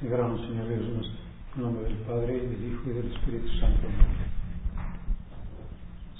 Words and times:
libramos, 0.00 0.40
Señor 0.42 0.68
Dios, 0.68 1.10
en 1.56 1.62
nombre 1.62 1.84
del 1.84 1.96
Padre, 1.98 2.34
del 2.34 2.72
Hijo 2.72 2.82
y 2.86 2.92
del 2.92 3.12
Espíritu 3.12 3.48
Santo. 3.58 3.88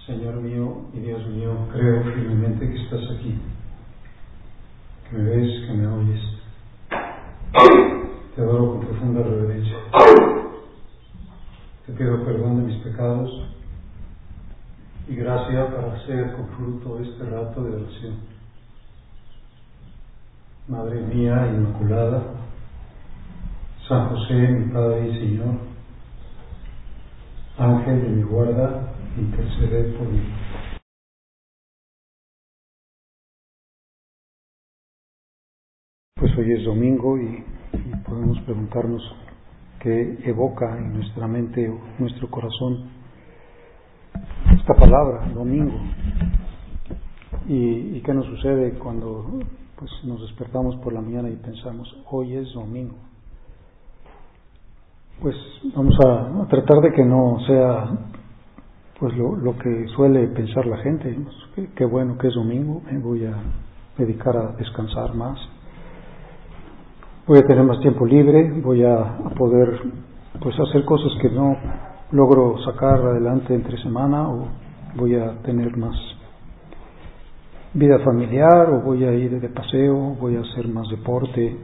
Señor 0.05 0.37
mío 0.37 0.87
y 0.95 1.01
Dios 1.01 1.25
mío, 1.29 1.53
creo 1.73 2.03
firmemente 2.03 2.69
que 2.69 2.83
estás 2.83 3.03
aquí, 3.17 3.39
que 5.09 5.17
me 5.17 5.31
ves, 5.31 5.67
que 5.67 5.73
me 5.75 5.87
oyes. 5.87 6.21
Te 8.35 8.43
adoro 8.43 8.73
con 8.73 8.81
profunda 8.81 9.23
reverencia. 9.23 9.77
Te 11.87 11.93
pido 11.93 12.25
perdón 12.25 12.57
de 12.57 12.73
mis 12.73 12.83
pecados 12.83 13.31
y 15.09 15.15
gracia 15.15 15.73
para 15.73 15.95
hacer 15.95 16.33
con 16.33 16.49
fruto 16.49 16.99
este 17.01 17.25
rato 17.25 17.63
de 17.63 17.77
oración. 17.77 18.15
Madre 20.67 21.01
mía 21.01 21.47
Inmaculada, 21.55 22.48
San 23.89 24.11
José, 24.11 24.35
mi 24.35 24.71
Padre 24.71 25.09
y 25.09 25.19
Señor, 25.19 25.55
Ángel 27.57 28.03
de 28.03 28.09
mi 28.11 28.23
guarda, 28.23 28.93
interceder 29.17 29.97
por 29.97 30.07
mí. 30.09 30.21
Pues 36.17 36.37
hoy 36.37 36.53
es 36.53 36.65
domingo 36.67 37.17
y, 37.17 37.43
y 37.73 37.97
podemos 38.05 38.39
preguntarnos 38.41 39.03
qué 39.81 40.19
evoca 40.25 40.77
en 40.77 40.93
nuestra 40.93 41.27
mente 41.27 41.71
o 41.71 41.81
nuestro 41.99 42.29
corazón 42.29 42.91
esta 44.53 44.75
palabra, 44.75 45.29
domingo. 45.33 45.81
¿Y, 47.47 47.97
y 47.97 48.03
qué 48.05 48.13
nos 48.13 48.27
sucede 48.27 48.75
cuando 48.75 49.41
pues, 49.77 49.91
nos 50.05 50.21
despertamos 50.21 50.77
por 50.77 50.93
la 50.93 51.01
mañana 51.01 51.31
y 51.31 51.37
pensamos, 51.37 51.89
hoy 52.11 52.37
es 52.37 52.53
domingo? 52.53 53.09
Pues 55.21 55.35
vamos 55.75 55.97
a, 56.07 56.47
tratar 56.49 56.81
de 56.81 56.93
que 56.93 57.05
no 57.05 57.39
sea 57.45 57.91
pues 59.01 59.17
lo, 59.17 59.35
lo, 59.35 59.57
que 59.59 59.87
suele 59.97 60.29
pensar 60.29 60.67
la 60.67 60.77
gente, 60.79 61.13
pues, 61.13 61.37
qué, 61.55 61.69
qué, 61.75 61.85
bueno 61.85 62.17
que 62.19 62.29
es 62.29 62.35
domingo, 62.35 62.83
me 62.91 62.99
voy 62.99 63.25
a 63.25 63.35
dedicar 63.97 64.37
a 64.37 64.53
descansar 64.53 65.15
más, 65.15 65.39
voy 67.27 67.39
a 67.39 67.43
tener 67.43 67.65
más 67.65 67.81
tiempo 67.81 68.07
libre, 68.07 68.61
voy 68.61 68.85
a, 68.85 69.01
a 69.01 69.31
poder 69.37 69.81
pues 70.41 70.55
hacer 70.61 70.85
cosas 70.85 71.13
que 71.21 71.31
no 71.31 71.57
logro 72.13 72.57
sacar 72.65 73.01
adelante 73.01 73.55
entre 73.55 73.77
semana 73.83 74.29
o 74.29 74.47
voy 74.97 75.17
a 75.17 75.33
tener 75.43 75.77
más 75.77 75.97
vida 77.75 77.99
familiar 78.01 78.71
o 78.71 78.81
voy 78.83 79.05
a 79.05 79.13
ir 79.13 79.41
de 79.41 79.49
paseo, 79.49 80.17
voy 80.21 80.37
a 80.37 80.41
hacer 80.41 80.69
más 80.69 80.89
deporte, 80.89 81.57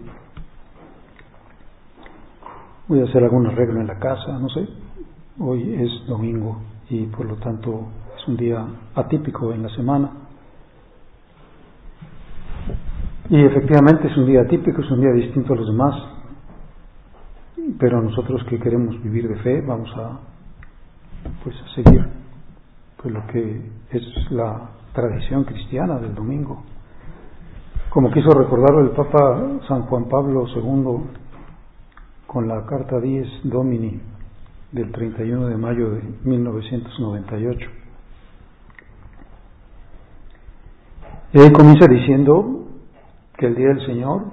voy 2.87 3.01
a 3.01 3.05
hacer 3.05 3.23
algún 3.25 3.47
arreglo 3.47 3.81
en 3.81 3.87
la 3.87 3.99
casa, 3.99 4.39
no 4.39 4.49
sé. 4.49 4.69
Hoy 5.39 5.75
es 5.75 6.07
domingo 6.07 6.59
y 6.91 7.07
por 7.07 7.27
lo 7.27 7.37
tanto 7.37 7.87
es 8.17 8.29
un 8.29 8.37
día 8.37 8.65
atípico 8.95 9.53
en 9.53 9.63
la 9.63 9.69
semana. 9.71 10.11
Y 13.31 13.43
efectivamente 13.43 14.09
es 14.09 14.17
un 14.17 14.27
día 14.27 14.43
atípico, 14.43 14.83
es 14.83 14.91
un 14.91 15.01
día 15.01 15.13
distinto 15.13 15.55
a 15.55 15.57
los 15.57 15.67
demás, 15.67 15.95
pero 17.79 18.03
nosotros 18.03 18.45
que 18.45 18.59
queremos 18.59 19.03
vivir 19.03 19.29
de 19.29 19.37
fe 19.37 19.63
vamos 19.63 19.91
a 19.97 20.21
pues 21.43 21.57
a 21.57 21.75
seguir 21.75 22.05
pues 23.01 23.15
lo 23.15 23.27
que 23.29 23.71
es 23.91 24.31
la 24.31 24.69
tradición 24.93 25.45
cristiana 25.45 25.99
del 25.99 26.15
domingo. 26.15 26.63
Como 27.89 28.11
quiso 28.11 28.31
recordarlo 28.31 28.81
el 28.83 28.91
Papa 28.91 29.61
San 29.69 29.83
Juan 29.83 30.05
Pablo 30.05 30.47
II 30.55 31.24
con 32.35 32.49
la 32.49 32.67
Carta 32.67 32.99
10 32.99 33.45
Domini 33.45 34.01
del 34.73 34.91
31 34.91 35.47
de 35.47 35.57
mayo 35.57 35.91
de 35.91 36.03
1998. 36.25 37.71
Él 41.33 41.53
comienza 41.53 41.87
diciendo 41.87 42.67
que 43.39 43.47
el 43.47 43.55
día 43.55 43.69
del 43.69 43.87
Señor, 43.87 44.25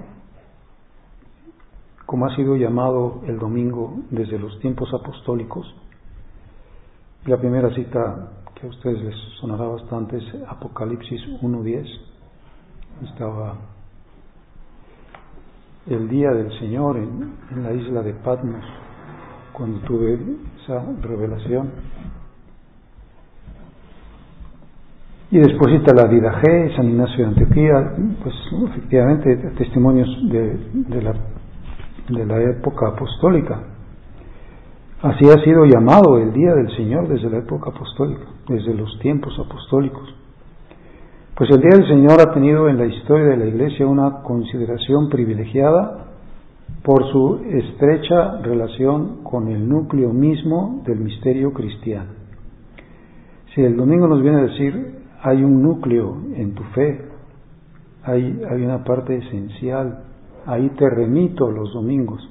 como 2.04 2.26
ha 2.26 2.34
sido 2.34 2.56
llamado 2.56 3.22
el 3.28 3.38
domingo 3.38 3.94
desde 4.10 4.36
los 4.36 4.58
tiempos 4.58 4.92
apostólicos, 4.92 5.72
la 7.26 7.36
primera 7.36 7.72
cita 7.72 8.32
que 8.56 8.66
a 8.66 8.70
ustedes 8.70 9.00
les 9.00 9.14
sonará 9.40 9.66
bastante 9.66 10.16
es 10.16 10.24
Apocalipsis 10.48 11.20
1.10, 11.40 11.86
estaba 13.04 13.54
el 15.86 16.08
día 16.08 16.30
del 16.30 16.50
Señor 16.58 16.96
en, 16.96 17.62
la 17.62 17.72
isla 17.72 18.02
de 18.02 18.12
Patmos, 18.14 18.64
cuando 19.52 19.78
tuve 19.80 20.18
esa 20.62 20.82
revelación. 21.02 21.70
Y 25.30 25.38
después 25.38 25.74
está 25.74 25.94
la 25.94 26.08
vida 26.08 26.40
G, 26.42 26.76
San 26.76 26.90
Ignacio 26.90 27.18
de 27.18 27.24
Antioquía, 27.24 27.94
pues 28.22 28.34
efectivamente 28.70 29.36
testimonios 29.56 30.08
de, 30.30 30.58
de, 30.72 31.02
la, 31.02 31.14
de 32.08 32.26
la 32.26 32.40
época 32.50 32.88
apostólica. 32.88 33.60
Así 35.02 35.24
ha 35.28 35.42
sido 35.42 35.64
llamado 35.64 36.18
el 36.18 36.32
día 36.32 36.54
del 36.54 36.70
Señor 36.76 37.08
desde 37.08 37.28
la 37.28 37.38
época 37.38 37.70
apostólica, 37.70 38.24
desde 38.46 38.74
los 38.74 38.98
tiempos 39.00 39.36
apostólicos. 39.38 40.21
Pues 41.42 41.56
el 41.56 41.60
día 41.60 41.76
del 41.76 41.88
Señor 41.88 42.20
ha 42.20 42.32
tenido 42.32 42.68
en 42.68 42.78
la 42.78 42.86
historia 42.86 43.30
de 43.30 43.36
la 43.36 43.46
Iglesia 43.46 43.84
una 43.84 44.22
consideración 44.22 45.08
privilegiada 45.08 46.04
por 46.84 47.02
su 47.10 47.40
estrecha 47.50 48.40
relación 48.42 49.24
con 49.24 49.48
el 49.48 49.68
núcleo 49.68 50.12
mismo 50.12 50.84
del 50.86 51.00
misterio 51.00 51.52
cristiano. 51.52 52.10
Si 53.52 53.60
el 53.60 53.76
domingo 53.76 54.06
nos 54.06 54.22
viene 54.22 54.38
a 54.38 54.44
decir, 54.44 55.00
hay 55.20 55.42
un 55.42 55.60
núcleo 55.64 56.16
en 56.36 56.54
tu 56.54 56.62
fe, 56.74 57.06
hay, 58.04 58.40
hay 58.48 58.62
una 58.62 58.84
parte 58.84 59.16
esencial, 59.16 60.04
ahí 60.46 60.68
te 60.78 60.88
remito 60.88 61.50
los 61.50 61.72
domingos. 61.74 62.22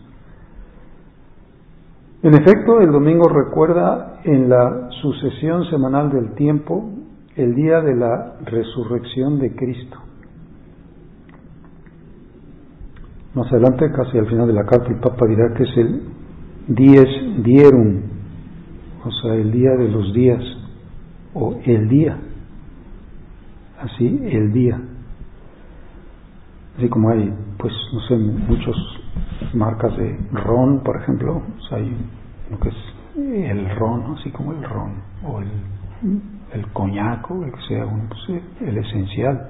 En 2.23 2.33
efecto, 2.33 2.79
el 2.79 2.93
domingo 2.93 3.27
recuerda 3.27 4.21
en 4.23 4.47
la 4.47 4.87
sucesión 5.01 5.65
semanal 5.65 6.11
del 6.11 6.33
tiempo 6.35 7.00
el 7.35 7.55
día 7.55 7.81
de 7.81 7.95
la 7.95 8.39
resurrección 8.45 9.39
de 9.39 9.55
Cristo. 9.55 9.97
Más 13.33 13.51
adelante, 13.51 13.89
casi 13.91 14.17
al 14.17 14.27
final 14.27 14.47
de 14.47 14.53
la 14.53 14.65
carta, 14.65 14.89
el 14.89 14.99
Papa 14.99 15.25
dirá 15.27 15.53
que 15.55 15.63
es 15.63 15.77
el 15.77 16.01
dies 16.67 17.43
dierum, 17.43 18.01
o 19.05 19.11
sea, 19.11 19.35
el 19.35 19.51
día 19.51 19.71
de 19.71 19.87
los 19.87 20.13
días, 20.13 20.43
o 21.33 21.57
el 21.63 21.87
día, 21.87 22.17
así, 23.79 24.19
el 24.23 24.51
día. 24.51 24.81
Así 26.77 26.89
como 26.89 27.09
hay, 27.09 27.33
pues, 27.57 27.73
no 27.93 27.99
sé, 28.01 28.17
muchas 28.17 28.75
marcas 29.53 29.95
de 29.97 30.19
ron, 30.33 30.83
por 30.83 30.97
ejemplo, 31.01 31.37
o 31.37 31.61
sea, 31.69 31.77
hay 31.77 31.95
lo 32.49 32.59
que 32.59 32.69
es 32.69 32.75
el 33.15 33.69
ron, 33.77 34.15
así 34.17 34.29
como 34.31 34.51
el 34.51 34.63
ron, 34.63 34.93
o 35.23 35.39
el, 35.39 35.47
el 36.53 36.67
coñaco, 36.71 37.43
el 37.43 37.51
que 37.51 37.61
sea 37.67 37.85
uno, 37.85 38.09
pues, 38.09 38.41
el 38.61 38.77
esencial. 38.77 39.49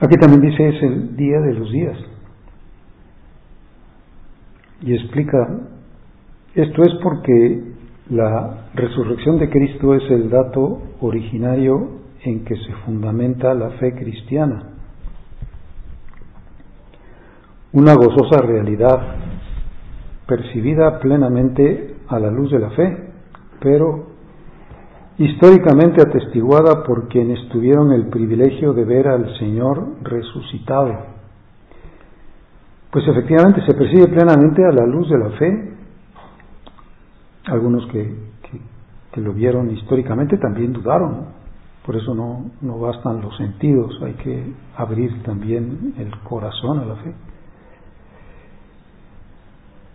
Aquí 0.00 0.16
también 0.16 0.42
dice 0.42 0.68
es 0.68 0.82
el 0.82 1.16
día 1.16 1.40
de 1.40 1.54
los 1.54 1.70
días. 1.72 1.96
Y 4.82 4.94
explica, 4.94 5.48
esto 6.54 6.82
es 6.82 6.94
porque 7.02 7.62
la 8.10 8.68
resurrección 8.74 9.38
de 9.38 9.48
Cristo 9.48 9.94
es 9.94 10.02
el 10.10 10.28
dato 10.30 10.82
originario 11.00 12.00
en 12.22 12.44
que 12.44 12.56
se 12.56 12.72
fundamenta 12.84 13.54
la 13.54 13.70
fe 13.70 13.94
cristiana. 13.94 14.70
Una 17.72 17.94
gozosa 17.94 18.42
realidad 18.42 19.16
percibida 20.26 20.98
plenamente 21.00 21.96
a 22.08 22.18
la 22.18 22.30
luz 22.30 22.50
de 22.50 22.58
la 22.58 22.70
fe, 22.70 23.10
pero 23.60 24.05
históricamente 25.18 26.02
atestiguada 26.02 26.82
por 26.84 27.08
quienes 27.08 27.48
tuvieron 27.48 27.92
el 27.92 28.08
privilegio 28.08 28.72
de 28.74 28.84
ver 28.84 29.08
al 29.08 29.36
Señor 29.38 29.82
resucitado. 30.02 30.94
Pues 32.90 33.06
efectivamente 33.08 33.62
se 33.66 33.74
percibe 33.74 34.08
plenamente 34.08 34.64
a 34.64 34.72
la 34.72 34.86
luz 34.86 35.08
de 35.08 35.18
la 35.18 35.30
fe. 35.30 35.72
Algunos 37.46 37.86
que, 37.88 38.26
lo 39.16 39.32
vieron 39.32 39.70
históricamente 39.70 40.36
también 40.36 40.74
dudaron. 40.74 41.28
Por 41.86 41.96
eso 41.96 42.14
no, 42.14 42.50
no 42.60 42.78
bastan 42.78 43.22
los 43.22 43.34
sentidos, 43.38 43.98
hay 44.02 44.12
que 44.14 44.52
abrir 44.76 45.22
también 45.22 45.94
el 45.96 46.10
corazón 46.20 46.80
a 46.80 46.84
la 46.84 46.96
fe. 46.96 47.14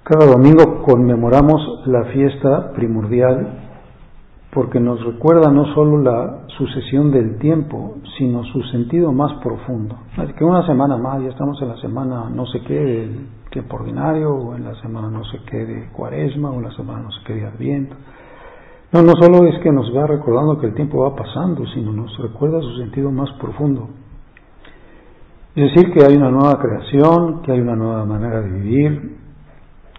Cada 0.03 0.25
domingo 0.25 0.81
conmemoramos 0.81 1.85
la 1.85 2.05
fiesta 2.05 2.71
primordial 2.73 3.60
porque 4.53 4.79
nos 4.79 5.03
recuerda 5.03 5.49
no 5.49 5.65
solo 5.73 6.01
la 6.01 6.41
sucesión 6.57 7.11
del 7.11 7.37
tiempo, 7.39 7.95
sino 8.17 8.43
su 8.43 8.61
sentido 8.63 9.13
más 9.13 9.33
profundo. 9.41 9.95
Que 10.37 10.43
una 10.43 10.65
semana 10.65 10.97
más, 10.97 11.21
ya 11.21 11.29
estamos 11.29 11.61
en 11.61 11.69
la 11.69 11.77
semana 11.77 12.29
no 12.29 12.45
sé 12.47 12.61
qué 12.61 12.73
del 12.73 13.27
tiempo 13.49 13.77
ordinario, 13.77 14.33
o 14.33 14.55
en 14.55 14.65
la 14.65 14.75
semana 14.81 15.09
no 15.09 15.23
sé 15.25 15.39
qué 15.49 15.65
de 15.65 15.89
cuaresma, 15.91 16.51
o 16.51 16.55
en 16.55 16.63
la 16.63 16.71
semana 16.75 16.99
no 17.03 17.11
sé 17.11 17.19
qué 17.25 17.33
de 17.35 17.45
adviento. 17.45 17.95
No, 18.91 19.01
no 19.01 19.13
solo 19.21 19.47
es 19.47 19.57
que 19.59 19.71
nos 19.71 19.95
va 19.95 20.05
recordando 20.05 20.59
que 20.59 20.67
el 20.67 20.73
tiempo 20.73 20.99
va 20.99 21.15
pasando, 21.15 21.65
sino 21.67 21.93
nos 21.93 22.17
recuerda 22.17 22.59
su 22.61 22.75
sentido 22.75 23.09
más 23.09 23.31
profundo. 23.39 23.87
Es 25.55 25.73
decir, 25.73 25.93
que 25.93 26.03
hay 26.03 26.17
una 26.17 26.29
nueva 26.29 26.59
creación, 26.59 27.41
que 27.41 27.53
hay 27.53 27.61
una 27.61 27.75
nueva 27.77 28.03
manera 28.05 28.41
de 28.41 28.51
vivir, 28.51 29.17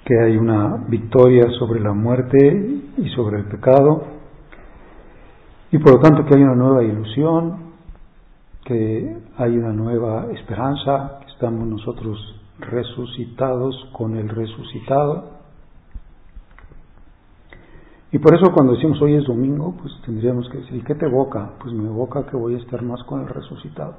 que 0.05 0.19
hay 0.19 0.37
una 0.37 0.84
victoria 0.88 1.48
sobre 1.58 1.81
la 1.81 1.93
muerte 1.93 2.81
y 2.98 3.08
sobre 3.10 3.38
el 3.38 3.44
pecado, 3.46 4.12
y 5.72 5.78
por 5.78 5.92
lo 5.92 6.00
tanto 6.00 6.26
que 6.26 6.36
hay 6.36 6.42
una 6.42 6.54
nueva 6.54 6.84
ilusión, 6.84 7.72
que 8.62 9.16
hay 9.38 9.56
una 9.56 9.72
nueva 9.72 10.26
esperanza, 10.32 11.19
que 11.20 11.32
estamos 11.32 11.66
nosotros 11.66 12.19
resucitados 12.58 13.74
con 13.92 14.14
el 14.19 14.28
resucitado. 14.28 15.30
Y 18.12 18.19
por 18.19 18.34
eso 18.34 18.52
cuando 18.52 18.74
decimos 18.74 19.00
hoy 19.00 19.14
es 19.14 19.24
domingo, 19.24 19.74
pues 19.80 19.94
tendríamos 20.04 20.46
que 20.50 20.58
decir, 20.58 20.84
¿qué 20.84 20.94
te 20.94 21.06
evoca? 21.06 21.52
Pues 21.58 21.72
me 21.72 21.88
evoca 21.88 22.26
que 22.26 22.36
voy 22.36 22.54
a 22.54 22.58
estar 22.58 22.82
más 22.82 23.02
con 23.04 23.22
el 23.22 23.28
resucitado. 23.28 23.94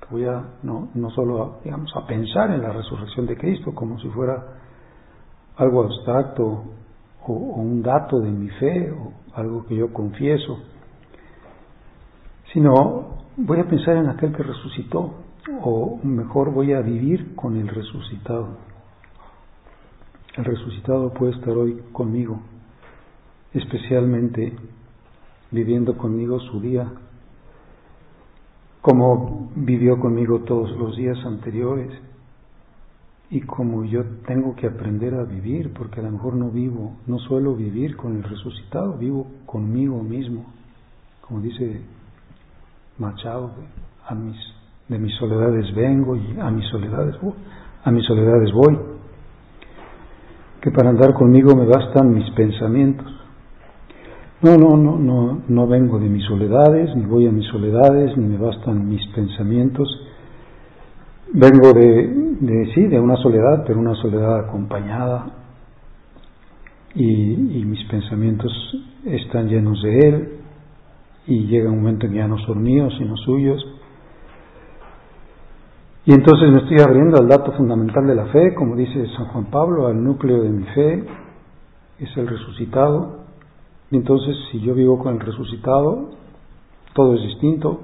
Que 0.00 0.06
voy 0.12 0.24
a, 0.26 0.44
no, 0.62 0.90
no 0.94 1.10
solo, 1.10 1.58
digamos, 1.64 1.90
a 1.96 2.06
pensar 2.06 2.52
en 2.52 2.62
la 2.62 2.72
resurrección 2.72 3.26
de 3.26 3.36
Cristo 3.36 3.74
como 3.74 3.98
si 3.98 4.08
fuera 4.10 4.44
algo 5.56 5.82
abstracto 5.82 6.62
o 7.26 7.32
un 7.32 7.82
dato 7.82 8.20
de 8.20 8.30
mi 8.30 8.48
fe 8.48 8.92
o 8.92 9.12
algo 9.34 9.66
que 9.66 9.74
yo 9.74 9.92
confieso, 9.92 10.56
sino 12.52 13.18
voy 13.36 13.60
a 13.60 13.68
pensar 13.68 13.96
en 13.96 14.08
aquel 14.08 14.32
que 14.32 14.42
resucitó, 14.42 15.14
o 15.62 15.98
mejor 16.02 16.52
voy 16.52 16.72
a 16.72 16.80
vivir 16.80 17.34
con 17.34 17.56
el 17.56 17.68
resucitado. 17.68 18.58
El 20.36 20.44
resucitado 20.44 21.12
puede 21.12 21.32
estar 21.32 21.56
hoy 21.56 21.80
conmigo, 21.92 22.40
especialmente 23.52 24.56
viviendo 25.50 25.96
conmigo 25.96 26.38
su 26.40 26.60
día, 26.60 26.86
como 28.80 29.50
vivió 29.54 29.98
conmigo 29.98 30.40
todos 30.40 30.70
los 30.76 30.96
días 30.96 31.18
anteriores 31.24 31.90
y 33.30 33.42
como 33.42 33.84
yo 33.84 34.04
tengo 34.26 34.56
que 34.56 34.66
aprender 34.66 35.14
a 35.14 35.24
vivir, 35.24 35.72
porque 35.72 36.00
a 36.00 36.02
lo 36.02 36.10
mejor 36.12 36.34
no 36.34 36.50
vivo, 36.50 36.96
no 37.06 37.18
suelo 37.18 37.54
vivir 37.54 37.96
con 37.96 38.16
el 38.16 38.22
resucitado, 38.22 38.96
vivo 38.96 39.26
conmigo 39.46 40.02
mismo, 40.02 40.46
como 41.20 41.40
dice 41.40 41.80
Machado, 43.00 43.50
a 44.06 44.14
mis, 44.14 44.36
de 44.88 44.98
mis 44.98 45.14
soledades 45.16 45.74
vengo 45.74 46.16
y 46.16 46.38
a 46.38 46.50
mis 46.50 46.66
soledades 46.68 47.18
voy, 47.20 47.32
a 47.82 47.90
mis 47.90 48.04
soledades 48.04 48.52
voy, 48.52 48.78
que 50.60 50.70
para 50.70 50.90
andar 50.90 51.14
conmigo 51.14 51.56
me 51.56 51.64
bastan 51.64 52.12
mis 52.12 52.30
pensamientos. 52.32 53.06
No, 54.42 54.56
no, 54.56 54.76
no, 54.76 54.98
no, 54.98 55.42
no 55.48 55.66
vengo 55.66 55.98
de 55.98 56.08
mis 56.08 56.24
soledades, 56.26 56.94
ni 56.94 57.06
voy 57.06 57.26
a 57.26 57.32
mis 57.32 57.46
soledades, 57.46 58.16
ni 58.18 58.26
me 58.26 58.36
bastan 58.36 58.86
mis 58.86 59.06
pensamientos. 59.08 59.88
Vengo 61.32 61.72
de, 61.72 62.36
de 62.40 62.72
sí, 62.74 62.82
de 62.82 63.00
una 63.00 63.16
soledad, 63.16 63.64
pero 63.66 63.80
una 63.80 63.94
soledad 63.94 64.40
acompañada. 64.40 65.26
Y, 66.94 67.60
y 67.60 67.64
mis 67.64 67.82
pensamientos 67.88 68.52
están 69.06 69.48
llenos 69.48 69.82
de 69.82 69.98
Él, 70.08 70.39
y 71.30 71.46
llega 71.46 71.70
un 71.70 71.76
momento 71.76 72.06
en 72.06 72.12
que 72.12 72.18
ya 72.18 72.26
no 72.26 72.38
son 72.38 72.60
míos, 72.60 72.92
sino 72.98 73.16
suyos. 73.16 73.64
Y 76.04 76.12
entonces 76.12 76.50
me 76.50 76.58
estoy 76.58 76.80
abriendo 76.80 77.20
al 77.20 77.28
dato 77.28 77.52
fundamental 77.52 78.04
de 78.04 78.16
la 78.16 78.26
fe, 78.26 78.52
como 78.52 78.74
dice 78.74 79.06
San 79.16 79.26
Juan 79.26 79.44
Pablo, 79.44 79.86
al 79.86 80.02
núcleo 80.02 80.42
de 80.42 80.48
mi 80.48 80.64
fe, 80.64 81.04
es 82.00 82.16
el 82.16 82.26
resucitado. 82.26 83.26
Y 83.92 83.96
entonces 83.96 84.36
si 84.50 84.60
yo 84.60 84.74
vivo 84.74 84.98
con 84.98 85.14
el 85.14 85.20
resucitado, 85.20 86.10
todo 86.94 87.14
es 87.14 87.22
distinto 87.22 87.82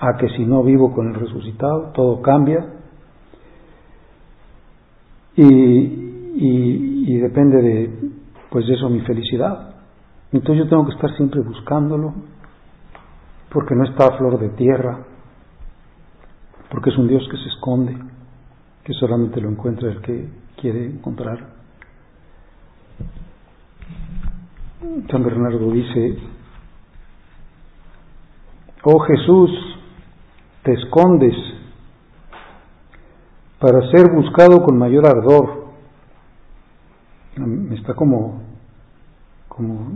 a 0.00 0.16
que 0.16 0.28
si 0.36 0.44
no 0.46 0.62
vivo 0.62 0.94
con 0.94 1.08
el 1.08 1.14
resucitado, 1.14 1.90
todo 1.94 2.22
cambia. 2.22 2.64
Y, 5.34 5.44
y, 5.44 7.04
y 7.08 7.16
depende 7.16 7.60
de, 7.60 8.10
pues 8.50 8.68
de 8.68 8.74
eso 8.74 8.88
mi 8.88 9.00
felicidad. 9.00 9.74
Entonces 10.30 10.64
yo 10.64 10.70
tengo 10.70 10.86
que 10.86 10.92
estar 10.92 11.10
siempre 11.16 11.40
buscándolo, 11.40 12.14
porque 13.52 13.74
no 13.74 13.84
está 13.84 14.06
a 14.06 14.16
flor 14.16 14.38
de 14.38 14.48
tierra, 14.50 15.04
porque 16.70 16.90
es 16.90 16.96
un 16.96 17.06
Dios 17.06 17.22
que 17.30 17.36
se 17.36 17.48
esconde, 17.48 17.96
que 18.82 18.94
solamente 18.94 19.40
lo 19.40 19.50
encuentra 19.50 19.90
el 19.90 20.00
que 20.00 20.28
quiere 20.58 20.86
encontrar. 20.86 21.52
San 25.10 25.22
Bernardo 25.22 25.70
dice, 25.70 26.18
oh 28.84 28.98
Jesús, 29.00 29.50
te 30.62 30.72
escondes 30.72 31.36
para 33.60 33.90
ser 33.90 34.10
buscado 34.12 34.62
con 34.64 34.78
mayor 34.78 35.06
ardor. 35.06 35.62
Está 37.72 37.94
como, 37.94 38.42
como, 39.48 39.92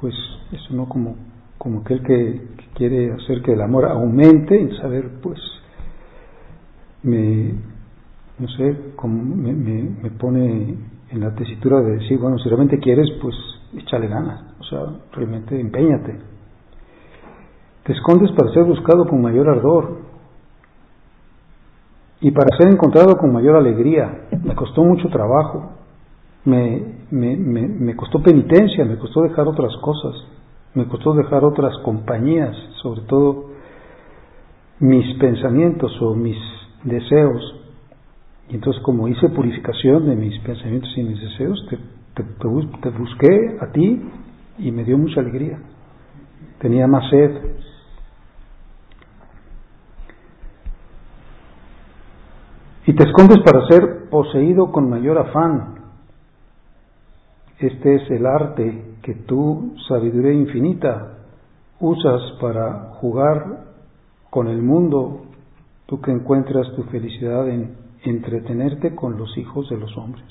pues, 0.00 0.14
eso 0.52 0.74
no 0.74 0.88
como 0.88 1.16
como 1.66 1.80
aquel 1.80 2.00
que, 2.04 2.40
quiere 2.74 3.12
hacer 3.12 3.42
que 3.42 3.54
el 3.54 3.60
amor 3.60 3.86
aumente 3.86 4.56
y 4.56 4.76
saber, 4.76 5.18
pues, 5.20 5.40
me, 7.02 7.54
no 8.38 8.46
sé, 8.56 8.92
como 8.94 9.20
me, 9.34 9.52
me, 9.52 10.10
pone 10.12 10.76
en 11.10 11.20
la 11.20 11.34
tesitura 11.34 11.80
de 11.80 11.96
decir, 11.96 12.20
bueno, 12.20 12.38
si 12.38 12.48
realmente 12.48 12.78
quieres, 12.78 13.08
pues 13.20 13.34
échale 13.78 14.06
ganas, 14.06 14.44
o 14.60 14.62
sea, 14.62 14.80
realmente 15.12 15.60
empeñate. 15.60 16.20
Te 17.82 17.94
escondes 17.94 18.30
para 18.30 18.52
ser 18.52 18.62
buscado 18.62 19.04
con 19.04 19.20
mayor 19.20 19.48
ardor 19.48 20.02
y 22.20 22.30
para 22.30 22.56
ser 22.58 22.68
encontrado 22.68 23.16
con 23.16 23.32
mayor 23.32 23.56
alegría. 23.56 24.28
Me 24.44 24.54
costó 24.54 24.84
mucho 24.84 25.08
trabajo, 25.08 25.72
me, 26.44 26.94
me, 27.10 27.36
me 27.36 27.96
costó 27.96 28.22
penitencia, 28.22 28.84
me 28.84 28.98
costó 28.98 29.22
dejar 29.22 29.48
otras 29.48 29.76
cosas 29.78 30.14
me 30.76 30.86
costó 30.86 31.14
dejar 31.14 31.42
otras 31.42 31.72
compañías, 31.78 32.54
sobre 32.82 33.00
todo 33.02 33.46
mis 34.78 35.16
pensamientos 35.18 35.90
o 36.02 36.14
mis 36.14 36.36
deseos. 36.84 37.42
Y 38.50 38.56
entonces 38.56 38.82
como 38.82 39.08
hice 39.08 39.30
purificación 39.30 40.06
de 40.06 40.14
mis 40.14 40.38
pensamientos 40.40 40.90
y 40.96 41.02
mis 41.02 41.18
deseos, 41.18 41.66
te, 42.14 42.88
busqué 42.90 43.56
a 43.58 43.72
ti 43.72 44.02
y 44.58 44.70
me 44.70 44.84
dio 44.84 44.98
mucha 44.98 45.20
alegría. 45.20 45.58
Tenía 46.60 46.86
más 46.86 47.08
sed. 47.08 47.30
Y 52.86 52.92
te 52.92 53.02
escondes 53.02 53.38
para 53.38 53.66
ser 53.66 54.10
poseído 54.10 54.70
con 54.70 54.90
mayor 54.90 55.18
afán. 55.18 55.75
Este 57.58 57.94
es 57.94 58.10
el 58.10 58.26
arte 58.26 58.96
que 59.02 59.14
tú, 59.14 59.74
sabiduría 59.88 60.32
infinita, 60.32 61.18
usas 61.80 62.22
para 62.40 62.94
jugar 63.00 63.64
con 64.30 64.48
el 64.48 64.60
mundo, 64.60 65.26
tú 65.86 66.00
que 66.00 66.10
encuentras 66.10 66.74
tu 66.74 66.82
felicidad 66.84 67.48
en 67.48 67.76
entretenerte 68.02 68.94
con 68.94 69.16
los 69.16 69.36
hijos 69.38 69.68
de 69.70 69.78
los 69.78 69.96
hombres. 69.96 70.24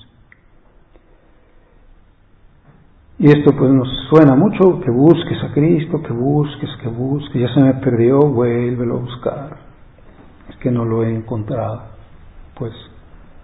Y 3.18 3.28
esto 3.28 3.56
pues 3.58 3.72
nos 3.72 3.88
suena 4.10 4.36
mucho, 4.36 4.82
que 4.82 4.92
busques 4.92 5.42
a 5.42 5.54
Cristo, 5.54 6.02
que 6.02 6.12
busques, 6.12 6.70
que 6.82 6.90
busques, 6.90 7.42
ya 7.42 7.54
se 7.54 7.62
me 7.62 7.74
perdió, 7.76 8.20
vuélvelo 8.20 8.98
a 8.98 9.00
buscar. 9.00 9.58
Es 10.50 10.58
que 10.58 10.70
no 10.70 10.84
lo 10.84 11.04
he 11.04 11.16
encontrado. 11.16 11.84
Pues, 12.56 12.74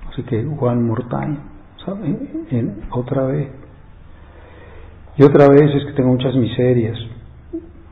así 0.10 0.24
que 0.24 0.46
one 0.46 0.82
more 0.82 1.04
time, 1.10 1.38
En, 2.52 2.82
otra 2.92 3.26
vez. 3.26 3.61
Y 5.18 5.24
otra 5.24 5.48
vez 5.50 5.76
es 5.76 5.86
que 5.86 5.94
tengo 5.94 6.10
muchas 6.10 6.36
miserias. 6.36 6.98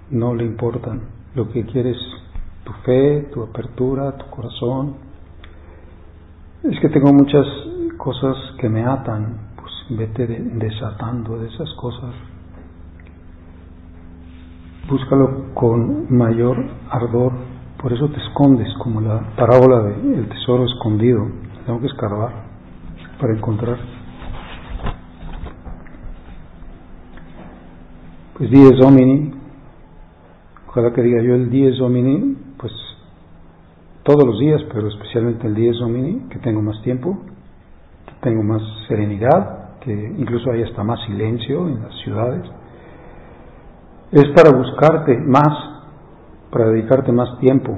no 0.09 0.33
le 0.33 0.45
importan. 0.45 1.01
Lo 1.35 1.49
que 1.51 1.65
quiere 1.65 1.91
es 1.91 1.99
tu 2.63 2.71
fe, 2.83 3.29
tu 3.31 3.43
apertura, 3.43 4.17
tu 4.17 4.25
corazón. 4.27 4.95
Es 6.63 6.79
que 6.79 6.89
tengo 6.89 7.13
muchas 7.13 7.45
cosas 7.97 8.35
que 8.59 8.69
me 8.69 8.83
atan, 8.85 9.51
pues 9.55 9.71
vete 9.89 10.25
desatando 10.27 11.37
de 11.37 11.47
esas 11.47 11.71
cosas. 11.73 12.15
Búscalo 14.89 15.53
con 15.53 16.11
mayor 16.15 16.57
ardor, 16.89 17.33
por 17.79 17.93
eso 17.93 18.09
te 18.09 18.19
escondes, 18.19 18.73
como 18.79 19.01
la 19.01 19.19
parábola 19.35 19.83
del 19.83 20.27
tesoro 20.29 20.65
escondido. 20.65 21.27
Tengo 21.65 21.79
que 21.79 21.87
escarbar 21.87 22.31
para 23.19 23.33
encontrar. 23.33 23.98
Pues 28.39 28.51
diez 28.51 28.71
domini, 28.79 29.33
ojalá 30.69 30.93
que 30.93 31.01
diga 31.01 31.21
yo 31.21 31.35
el 31.35 31.49
diez 31.49 31.77
domini, 31.77 32.37
pues 32.57 32.71
todos 34.03 34.25
los 34.25 34.39
días, 34.39 34.61
pero 34.71 34.87
especialmente 34.87 35.45
el 35.45 35.55
diez 35.55 35.77
domini, 35.77 36.29
que 36.29 36.39
tengo 36.39 36.61
más 36.61 36.81
tiempo, 36.81 37.19
que 38.05 38.13
tengo 38.21 38.41
más 38.41 38.61
serenidad, 38.87 39.79
que 39.81 39.91
incluso 39.91 40.51
hay 40.51 40.63
hasta 40.63 40.85
más 40.85 41.01
silencio 41.05 41.67
en 41.67 41.83
las 41.83 41.93
ciudades. 42.01 42.49
Es 44.13 44.29
para 44.29 44.57
buscarte 44.57 45.17
más, 45.17 45.81
para 46.49 46.69
dedicarte 46.69 47.11
más 47.11 47.37
tiempo, 47.39 47.77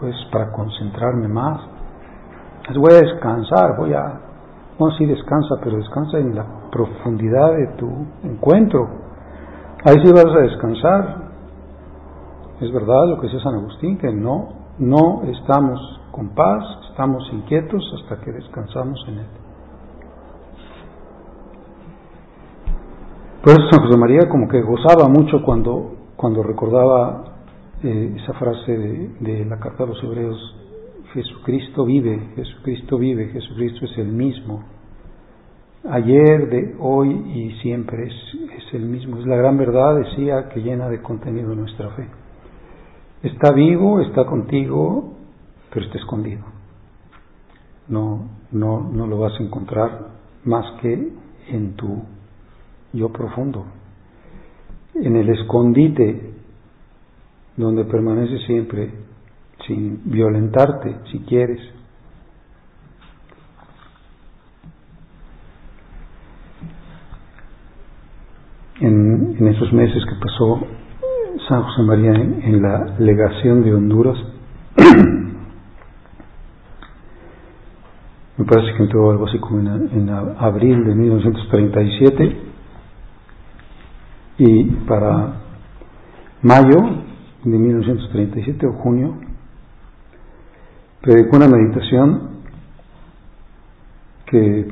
pues 0.00 0.16
para 0.32 0.50
concentrarme 0.52 1.28
más. 1.28 1.60
Pues 2.66 2.78
voy 2.78 2.94
a 2.94 3.02
descansar, 3.02 3.76
voy 3.76 3.92
a, 3.92 4.25
no 4.78 4.90
sí 4.92 5.06
descansa, 5.06 5.56
pero 5.62 5.78
descansa 5.78 6.18
en 6.18 6.34
la 6.34 6.44
profundidad 6.70 7.56
de 7.56 7.66
tu 7.78 7.88
encuentro. 8.22 8.88
Ahí 9.84 9.96
sí 10.04 10.12
vas 10.12 10.26
a 10.26 10.40
descansar. 10.40 11.26
Es 12.60 12.72
verdad 12.72 13.08
lo 13.08 13.20
que 13.20 13.28
dice 13.28 13.40
San 13.40 13.54
Agustín, 13.54 13.98
que 13.98 14.12
no, 14.12 14.48
no 14.78 15.22
estamos 15.24 15.80
con 16.10 16.30
paz, 16.30 16.64
estamos 16.90 17.28
inquietos 17.32 17.82
hasta 18.00 18.22
que 18.22 18.32
descansamos 18.32 19.04
en 19.08 19.18
Él. 19.18 19.26
Por 23.42 23.52
eso 23.52 23.68
San 23.70 23.84
José 23.84 23.96
María 23.96 24.28
como 24.28 24.48
que 24.48 24.60
gozaba 24.60 25.08
mucho 25.08 25.42
cuando, 25.44 25.92
cuando 26.16 26.42
recordaba 26.42 27.24
eh, 27.82 28.16
esa 28.16 28.32
frase 28.32 28.76
de, 28.76 29.08
de 29.20 29.44
la 29.44 29.58
carta 29.58 29.84
a 29.84 29.86
los 29.86 30.02
hebreos, 30.02 30.36
Jesucristo 31.16 31.84
vive, 31.84 32.20
Jesucristo 32.36 32.98
vive, 32.98 33.28
Jesucristo 33.28 33.86
es 33.86 33.98
el 33.98 34.08
mismo 34.08 34.62
ayer, 35.90 36.48
de 36.48 36.76
hoy 36.78 37.10
y 37.10 37.52
siempre 37.62 38.06
es, 38.06 38.14
es, 38.56 38.74
el 38.74 38.82
mismo. 38.82 39.18
Es 39.18 39.26
la 39.26 39.36
gran 39.36 39.56
verdad, 39.56 39.96
decía, 39.96 40.48
que 40.48 40.60
llena 40.60 40.88
de 40.88 41.00
contenido 41.00 41.54
nuestra 41.54 41.90
fe. 41.90 42.06
Está 43.22 43.52
vivo, 43.52 44.00
está 44.00 44.24
contigo, 44.24 45.14
pero 45.72 45.86
está 45.86 45.98
escondido. 45.98 46.44
No, 47.88 48.28
no, 48.52 48.80
no 48.92 49.06
lo 49.06 49.18
vas 49.18 49.38
a 49.38 49.42
encontrar 49.42 50.08
más 50.44 50.80
que 50.80 51.12
en 51.48 51.74
tu 51.74 52.02
yo 52.92 53.10
profundo, 53.10 53.66
en 54.94 55.16
el 55.16 55.28
escondite 55.28 56.32
donde 57.56 57.84
permanece 57.84 58.38
siempre 58.46 58.90
sin 59.66 60.00
violentarte 60.04 60.96
si 61.10 61.20
quieres, 61.20 61.60
en, 68.80 69.36
en 69.38 69.48
esos 69.48 69.72
meses 69.72 70.04
que 70.04 70.14
pasó 70.20 70.66
San 71.48 71.62
José 71.62 71.82
María 71.82 72.12
en, 72.12 72.62
la 72.62 72.96
legación 72.98 73.62
de 73.62 73.74
Honduras, 73.74 74.18
me 78.36 78.44
parece 78.44 78.76
que 78.76 78.82
entró 78.82 79.10
algo 79.10 79.26
así 79.26 79.38
como 79.38 79.60
en, 79.60 80.10
abril 80.10 80.84
de 80.84 80.94
1937 80.94 82.36
y 84.38 84.64
para 84.86 85.40
mayo 86.42 86.78
de 87.44 87.58
1937 87.58 88.66
o 88.66 88.72
junio 88.72 89.14
predicó 91.06 91.36
una 91.36 91.46
meditación 91.46 92.30
que 94.26 94.66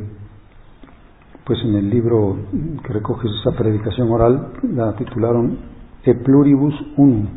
pues 1.45 1.61
en 1.63 1.77
el 1.77 1.89
libro 1.89 2.39
que 2.85 2.93
recoge 2.93 3.29
esa 3.29 3.57
predicación 3.57 4.11
oral 4.11 4.49
la 4.63 4.97
titularon 4.97 5.59
E 6.03 6.13
pluribus 6.15 6.75
unum. 6.97 7.29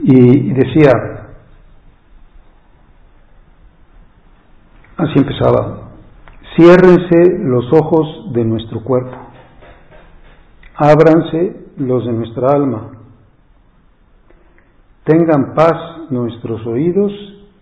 Y 0.00 0.52
decía, 0.52 0.92
así 4.96 5.18
empezaba, 5.18 5.90
ciérrense 6.54 7.38
los 7.40 7.64
ojos 7.72 8.32
de 8.32 8.44
nuestro 8.44 8.84
cuerpo, 8.84 9.16
ábranse 10.76 11.56
los 11.78 12.06
de 12.06 12.12
nuestra 12.12 12.52
alma, 12.52 13.03
tengan 15.04 15.54
paz 15.54 16.10
nuestros 16.10 16.66
oídos 16.66 17.12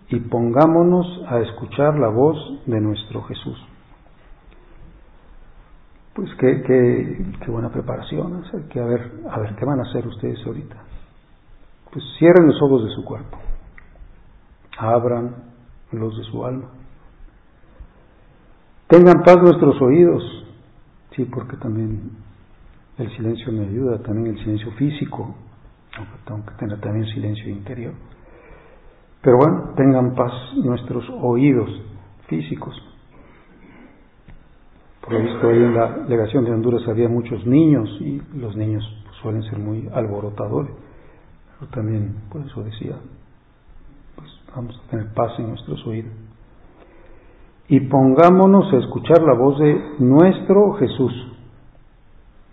y 0.09 0.19
pongámonos 0.19 1.05
a 1.27 1.39
escuchar 1.39 1.97
la 1.99 2.07
voz 2.07 2.37
de 2.65 2.79
nuestro 2.79 3.23
Jesús. 3.23 3.57
Pues 6.13 6.29
qué, 6.39 6.61
qué, 6.61 7.25
qué 7.43 7.51
buena 7.51 7.69
preparación, 7.69 8.43
que 8.69 8.79
a 8.79 8.85
ver, 8.85 9.11
a 9.29 9.39
ver 9.39 9.55
qué 9.55 9.65
van 9.65 9.79
a 9.79 9.83
hacer 9.83 10.07
ustedes 10.07 10.45
ahorita. 10.45 10.75
Pues 11.91 12.05
cierren 12.17 12.47
los 12.47 12.61
ojos 12.61 12.85
de 12.85 12.95
su 12.95 13.03
cuerpo, 13.03 13.37
abran 14.77 15.35
los 15.91 16.17
de 16.17 16.23
su 16.25 16.45
alma. 16.45 16.69
Tengan 18.87 19.23
paz 19.23 19.37
nuestros 19.41 19.81
oídos, 19.81 20.23
sí, 21.15 21.25
porque 21.25 21.57
también 21.57 22.11
el 22.99 23.15
silencio 23.15 23.51
me 23.51 23.65
ayuda, 23.65 23.97
también 24.03 24.35
el 24.35 24.43
silencio 24.43 24.71
físico, 24.73 25.35
tengo 26.25 26.45
que 26.45 26.55
tener 26.55 26.79
también 26.79 27.05
silencio 27.07 27.49
interior. 27.49 27.93
Pero 29.21 29.37
bueno, 29.37 29.73
tengan 29.75 30.15
paz 30.15 30.33
nuestros 30.55 31.05
oídos 31.21 31.69
físicos. 32.27 32.75
Por 35.01 35.13
lo 35.13 35.19
visto, 35.19 35.47
ahí 35.47 35.57
en 35.57 35.75
la 35.75 35.97
legación 36.07 36.45
de 36.45 36.51
Honduras 36.51 36.87
había 36.87 37.09
muchos 37.09 37.45
niños 37.45 37.89
y 37.99 38.21
los 38.37 38.55
niños 38.55 38.83
suelen 39.21 39.43
ser 39.43 39.59
muy 39.59 39.89
alborotadores. 39.93 40.71
Pero 41.59 41.71
también, 41.71 42.15
por 42.31 42.41
eso 42.41 42.63
decía, 42.63 42.95
pues 44.15 44.29
vamos 44.55 44.81
a 44.85 44.89
tener 44.89 45.13
paz 45.13 45.31
en 45.39 45.49
nuestros 45.49 45.85
oídos. 45.85 46.11
Y 47.67 47.79
pongámonos 47.81 48.73
a 48.73 48.77
escuchar 48.77 49.21
la 49.21 49.33
voz 49.33 49.57
de 49.59 49.81
nuestro 49.99 50.73
Jesús. 50.73 51.13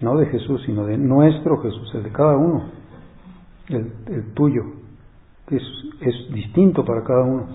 No 0.00 0.16
de 0.16 0.26
Jesús, 0.26 0.62
sino 0.66 0.87
de 0.87 0.97
nuestro 0.97 1.61
Jesús, 1.62 1.92
el 1.94 2.04
de 2.04 2.12
cada 2.12 2.37
uno, 2.37 2.79
el, 3.70 3.92
el 4.06 4.34
tuyo, 4.34 4.64
es, 5.48 5.62
es 6.00 6.32
distinto 6.32 6.84
para 6.84 7.02
cada 7.02 7.22
uno. 7.22 7.46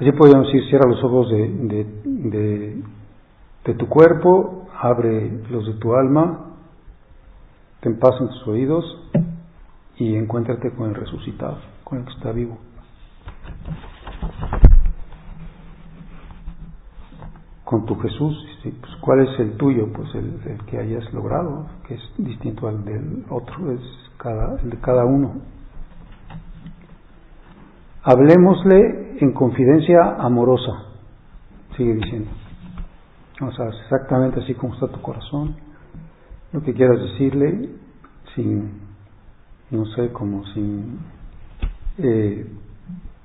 Así 0.00 0.12
podríamos 0.12 0.46
decir, 0.46 0.68
cierra 0.68 0.88
los 0.88 1.02
ojos 1.02 1.30
de, 1.30 1.48
de, 1.48 1.84
de, 2.04 2.82
de, 3.64 3.74
tu 3.74 3.88
cuerpo, 3.88 4.68
abre 4.80 5.42
los 5.50 5.66
de 5.66 5.72
tu 5.74 5.94
alma, 5.94 6.54
ten 7.80 7.98
paz 7.98 8.14
en 8.20 8.28
tus 8.28 8.46
oídos 8.46 8.84
y 9.96 10.14
encuéntrate 10.14 10.70
con 10.70 10.90
el 10.90 10.94
resucitado, 10.94 11.58
con 11.82 11.98
el 11.98 12.04
que 12.04 12.12
está 12.12 12.30
vivo. 12.30 12.58
Con 17.68 17.84
tu 17.84 17.96
Jesús, 17.96 18.34
pues, 18.62 18.96
¿cuál 19.02 19.28
es 19.28 19.38
el 19.40 19.58
tuyo? 19.58 19.92
Pues 19.92 20.14
el, 20.14 20.40
el 20.46 20.64
que 20.64 20.78
hayas 20.78 21.12
logrado, 21.12 21.66
que 21.86 21.96
es 21.96 22.00
distinto 22.16 22.66
al 22.66 22.82
del 22.82 23.26
otro, 23.28 23.70
es 23.72 23.80
cada, 24.16 24.58
el 24.62 24.70
de 24.70 24.78
cada 24.78 25.04
uno. 25.04 25.34
Hablemosle 28.04 29.18
en 29.20 29.32
confidencia 29.34 30.16
amorosa, 30.18 30.84
sigue 31.76 31.92
diciendo. 31.96 32.30
O 33.42 33.52
sea, 33.52 33.68
exactamente 33.68 34.40
así 34.40 34.54
como 34.54 34.72
está 34.72 34.88
tu 34.88 35.02
corazón, 35.02 35.56
lo 36.54 36.62
que 36.62 36.72
quieras 36.72 36.98
decirle, 36.98 37.68
sin, 38.34 38.80
no 39.70 39.84
sé, 39.94 40.10
como 40.10 40.42
sin 40.54 41.00
eh, 41.98 42.50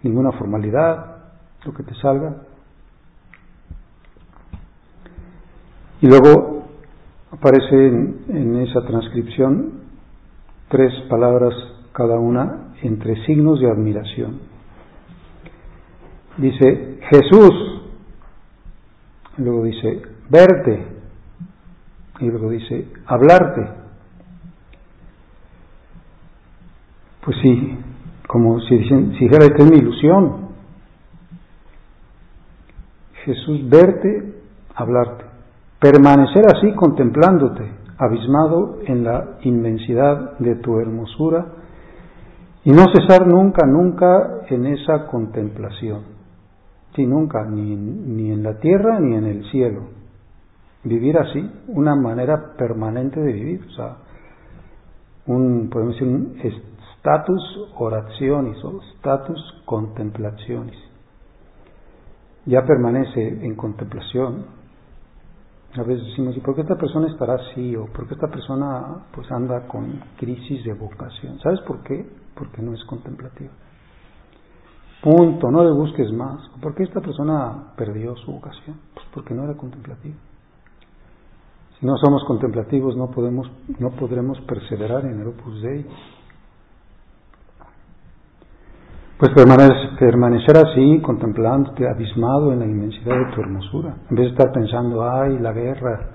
ninguna 0.02 0.34
formalidad, 0.34 1.30
lo 1.64 1.74
que 1.74 1.84
te 1.84 1.96
salga. 1.96 2.42
Y 6.04 6.08
luego 6.08 6.66
aparece 7.32 7.88
en, 7.88 8.58
esa 8.58 8.86
transcripción 8.86 9.84
tres 10.68 10.92
palabras 11.10 11.54
cada 11.94 12.20
una 12.20 12.74
entre 12.82 13.26
signos 13.26 13.62
de 13.62 13.72
admiración. 13.72 14.42
Dice 16.36 17.00
Jesús, 17.10 17.84
luego 19.38 19.64
dice 19.64 20.02
verte. 20.30 20.88
Y 22.20 22.26
luego 22.26 22.50
dice, 22.50 22.86
hablarte. 23.06 23.66
Pues 27.24 27.38
sí, 27.42 27.78
como 28.28 28.60
si, 28.60 28.78
si 28.84 28.96
dijera 28.96 29.48
que 29.56 29.64
es 29.64 29.72
mi 29.72 29.78
ilusión. 29.78 30.50
Jesús, 33.24 33.70
verte, 33.70 34.34
hablarte. 34.76 35.33
Permanecer 35.84 36.46
así 36.46 36.74
contemplándote, 36.76 37.70
abismado 37.98 38.80
en 38.86 39.04
la 39.04 39.38
inmensidad 39.42 40.38
de 40.40 40.56
tu 40.56 40.80
hermosura 40.80 41.46
y 42.64 42.72
no 42.72 42.86
cesar 42.94 43.28
nunca, 43.28 43.68
nunca 43.68 44.46
en 44.48 44.66
esa 44.66 45.08
contemplación. 45.08 46.04
Sí, 46.96 47.06
nunca, 47.06 47.44
ni, 47.44 47.76
ni 47.76 48.32
en 48.32 48.44
la 48.44 48.62
tierra 48.62 48.98
ni 49.02 49.14
en 49.14 49.26
el 49.26 49.44
cielo. 49.52 49.82
Vivir 50.86 51.18
así, 51.18 51.52
una 51.68 51.98
manera 51.98 52.54
permanente 52.58 53.20
de 53.20 53.34
vivir, 53.34 53.66
o 53.68 53.72
sea, 53.72 53.98
un, 55.28 55.70
podemos 55.70 55.96
decir, 55.96 56.08
un 56.08 56.38
status 56.98 57.68
oraciones 57.78 58.56
o 58.64 58.80
status 59.00 59.64
contemplaciones. 59.66 60.78
Ya 62.46 62.64
permanece 62.66 63.46
en 63.46 63.56
contemplación. 63.56 64.63
A 65.76 65.82
veces 65.82 66.06
decimos, 66.06 66.38
¿y 66.38 66.40
por 66.40 66.54
qué 66.54 66.62
esta 66.62 66.76
persona 66.76 67.08
estará 67.08 67.34
así? 67.34 67.76
¿O 67.76 67.88
por 67.88 68.08
qué 68.08 68.14
esta 68.14 68.28
persona 68.28 69.06
pues 69.12 69.32
anda 69.32 69.66
con 69.68 70.02
crisis 70.18 70.64
de 70.64 70.74
vocación? 70.74 71.40
¿Sabes 71.40 71.62
por 71.62 71.82
qué? 71.82 72.08
Porque 72.36 72.62
no 72.62 72.74
es 72.74 72.84
contemplativa. 72.86 73.52
Punto, 75.02 75.50
no 75.50 75.64
le 75.64 75.72
busques 75.72 76.14
más. 76.14 76.48
¿Por 76.62 76.76
qué 76.76 76.84
esta 76.84 77.02
persona 77.02 77.74
perdió 77.76 78.16
su 78.18 78.32
vocación? 78.32 78.78
Pues 78.94 79.06
porque 79.14 79.34
no 79.34 79.44
era 79.44 79.58
contemplativa. 79.58 80.16
Si 81.80 81.86
no 81.86 81.98
somos 81.98 82.24
contemplativos 82.26 82.96
no 82.96 83.10
podemos, 83.10 83.52
no 83.80 83.90
podremos 83.92 84.40
perseverar 84.42 85.06
en 85.06 85.22
el 85.22 85.28
Opus 85.28 85.62
Dei. 85.62 85.86
Pues 89.24 89.36
permanecer 90.00 90.58
así, 90.58 91.00
contemplándote, 91.00 91.88
abismado 91.88 92.52
en 92.52 92.60
la 92.60 92.66
inmensidad 92.66 93.16
de 93.16 93.34
tu 93.34 93.40
hermosura, 93.40 93.96
en 94.10 94.18
vez 94.18 94.26
de 94.26 94.32
estar 94.32 94.52
pensando, 94.52 95.02
ay, 95.10 95.40
la 95.40 95.54
guerra 95.54 96.10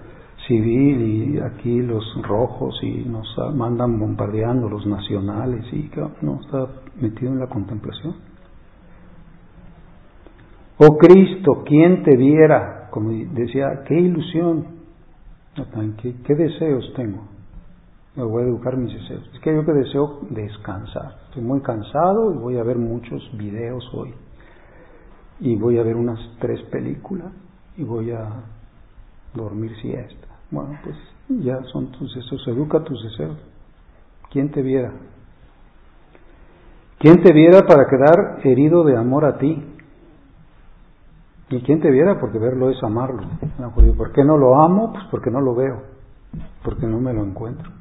civil 0.47 1.00
y 1.00 1.41
aquí 1.41 1.81
los 1.81 2.05
rojos 2.21 2.79
y 2.83 3.07
nos 3.09 3.27
mandan 3.55 3.99
bombardeando 3.99 4.69
los 4.69 4.85
nacionales 4.85 5.65
y 5.73 5.91
no 6.21 6.38
está 6.43 6.67
metido 7.00 7.33
en 7.33 7.38
la 7.38 7.47
contemplación. 7.47 8.15
Oh 10.77 10.99
Cristo, 10.99 11.65
¿quién 11.65 12.03
te 12.03 12.15
viera? 12.15 12.88
Como 12.91 13.09
decía, 13.33 13.85
qué 13.87 13.99
ilusión, 13.99 14.67
qué, 16.03 16.15
qué 16.27 16.35
deseos 16.35 16.93
tengo 16.95 17.38
me 18.18 18.25
voy 18.25 18.42
a 18.42 18.46
educar 18.46 18.76
mis 18.76 18.92
deseos. 18.92 19.30
Es 19.32 19.40
que 19.40 19.54
yo 19.54 19.64
que 19.64 19.72
deseo 19.72 20.18
descansar. 20.30 21.18
Estoy 21.28 21.42
muy 21.44 21.60
cansado 21.60 22.34
y 22.34 22.37
voy 22.37 22.58
a 22.58 22.64
ver 22.64 22.76
muchos 22.76 23.22
videos 23.34 23.88
hoy. 23.94 24.12
Y 25.38 25.54
voy 25.54 25.78
a 25.78 25.84
ver 25.84 25.94
unas 25.94 26.18
tres 26.40 26.60
películas 26.62 27.28
y 27.76 27.84
voy 27.84 28.10
a 28.10 28.28
dormir 29.34 29.70
siesta. 29.80 30.26
Bueno, 30.50 30.76
pues 30.82 30.96
ya 31.28 31.62
son 31.70 31.92
tus 31.92 32.12
deseos. 32.12 32.42
Educa 32.48 32.82
tus 32.82 33.00
deseos. 33.04 33.38
¿Quién 34.32 34.50
te 34.50 34.62
viera? 34.62 34.90
¿Quién 36.98 37.22
te 37.22 37.32
viera 37.32 37.68
para 37.68 37.87
quedar 37.87 38.40
herido 38.42 38.82
de 38.82 38.96
amor 38.96 39.26
a 39.26 39.38
ti? 39.38 39.64
¿Y 41.50 41.60
quién 41.60 41.80
te 41.80 41.88
viera? 41.92 42.18
Porque 42.18 42.38
verlo 42.38 42.68
es 42.70 42.82
amarlo. 42.82 43.22
¿Por 43.96 44.10
qué 44.10 44.25
no 44.25 44.37
lo 44.37 44.60
amo? 44.60 44.92
Pues 44.92 45.04
porque 45.08 45.30
no 45.30 45.40
lo 45.40 45.54
veo, 45.54 45.82
porque 46.64 46.84
no 46.84 46.98
me 46.98 47.14
lo 47.14 47.22
encuentro. 47.22 47.77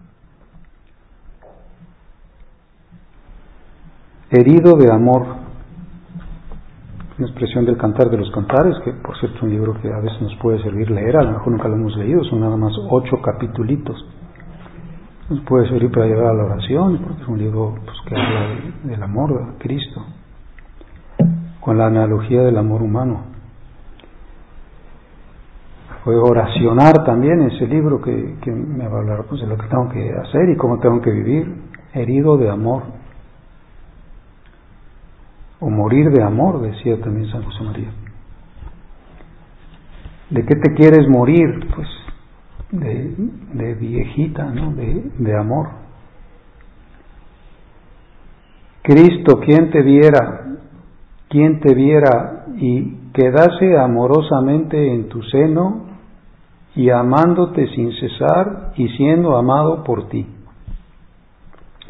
Herido 4.30 4.76
de 4.78 4.92
amor. 4.92 5.26
Una 7.18 7.28
expresión 7.28 7.66
del 7.66 7.78
cantar 7.78 8.10
de 8.10 8.18
los 8.18 8.30
cantares, 8.32 8.76
que 8.84 8.92
por 8.92 9.18
cierto 9.18 9.38
es 9.38 9.44
un 9.44 9.50
libro 9.50 9.74
que 9.82 9.92
a 9.92 10.00
veces 10.00 10.22
nos 10.22 10.36
puede 10.36 10.62
servir 10.62 10.92
leer, 10.92 11.18
a 11.18 11.24
lo 11.24 11.32
mejor 11.32 11.52
nunca 11.52 11.68
lo 11.68 11.76
hemos 11.76 11.98
leído, 11.98 12.24
son 12.26 12.42
nada 12.42 12.56
más 12.58 12.74
ocho 12.90 13.22
capitulitos. 13.22 14.06
Nos 15.30 15.42
puede 15.42 15.68
servir 15.68 15.92
para 15.92 16.06
llevar 16.06 16.28
a 16.28 16.34
la 16.34 16.44
oración, 16.44 17.00
porque 17.00 17.22
es 17.24 17.28
un 17.28 17.40
libro 17.40 17.76
pues, 17.84 17.98
que 18.06 18.16
habla 18.16 18.60
del 18.84 19.04
amor 19.04 19.42
a 19.42 19.58
Cristo, 19.58 20.06
con 21.60 21.78
la 21.78 21.88
analogía 21.88 22.44
del 22.44 22.58
amor 22.58 22.84
humano. 22.84 23.24
Puedo 26.06 26.24
oracionar 26.24 27.04
también 27.04 27.42
ese 27.42 27.68
libro 27.68 28.00
que, 28.00 28.38
que 28.42 28.52
me 28.52 28.88
va 28.88 28.98
a 28.98 29.00
hablar 29.00 29.26
pues, 29.28 29.42
de 29.42 29.48
lo 29.48 29.58
que 29.58 29.68
tengo 29.68 29.90
que 29.90 30.13
hacer 30.13 30.50
y 30.50 30.56
cómo 30.56 30.80
tengo 30.80 31.02
que 31.02 31.12
vivir, 31.12 31.54
herido 31.94 32.38
de 32.38 32.50
amor 32.50 32.84
o 35.60 35.70
morir 35.70 36.10
de 36.12 36.24
amor, 36.24 36.62
decía 36.62 37.00
también 37.02 37.32
San 37.32 37.43
José 37.43 37.63
María. 37.63 37.91
¿De 40.30 40.46
qué 40.46 40.56
te 40.56 40.74
quieres 40.76 41.08
morir? 41.08 41.67
Pues 41.76 41.88
de, 42.72 43.76
viejita, 43.76 44.46
¿no? 44.46 44.74
De, 44.74 45.04
de 45.17 45.38
amor. 45.38 45.70
Cristo, 48.82 49.39
quien 49.39 49.70
te 49.72 49.82
viera, 49.82 50.58
quien 51.30 51.60
te 51.60 51.74
viera 51.74 52.46
y 52.58 53.12
quedase 53.13 53.78
amorosamente 53.78 54.93
en 54.93 55.10
tu 55.10 55.22
seno 55.24 55.88
y 56.76 56.89
amándote 56.89 57.67
sin 57.76 57.91
cesar 57.93 58.74
y 58.76 58.88
siendo 58.89 59.36
amado 59.36 59.84
por 59.84 60.10
ti. 60.10 60.26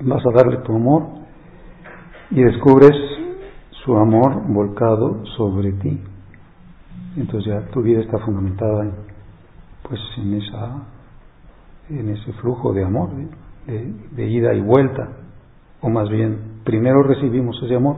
Vas 0.02 0.24
a 0.26 0.32
darle 0.32 0.58
tu 0.60 0.76
amor 0.76 1.04
y 2.32 2.42
descubres 2.42 2.96
su 3.88 3.96
amor 3.96 4.44
volcado 4.50 5.26
sobre 5.38 5.72
ti. 5.72 5.98
Entonces 7.16 7.46
ya 7.46 7.72
tu 7.72 7.82
vida 7.82 8.02
está 8.02 8.20
fundamentada 8.20 8.84
en, 8.84 8.92
pues 9.82 10.00
en 10.18 10.34
esa 10.34 10.84
en 11.90 12.10
ese 12.10 12.34
flujo 12.34 12.74
de 12.74 12.84
amor, 12.84 13.12
de, 13.66 14.28
ida 14.30 14.54
y 14.54 14.60
vuelta, 14.60 15.08
o 15.80 15.90
más 15.90 16.10
bien, 16.10 16.60
primero 16.66 17.02
recibimos 17.02 17.58
ese 17.64 17.76
amor 17.76 17.96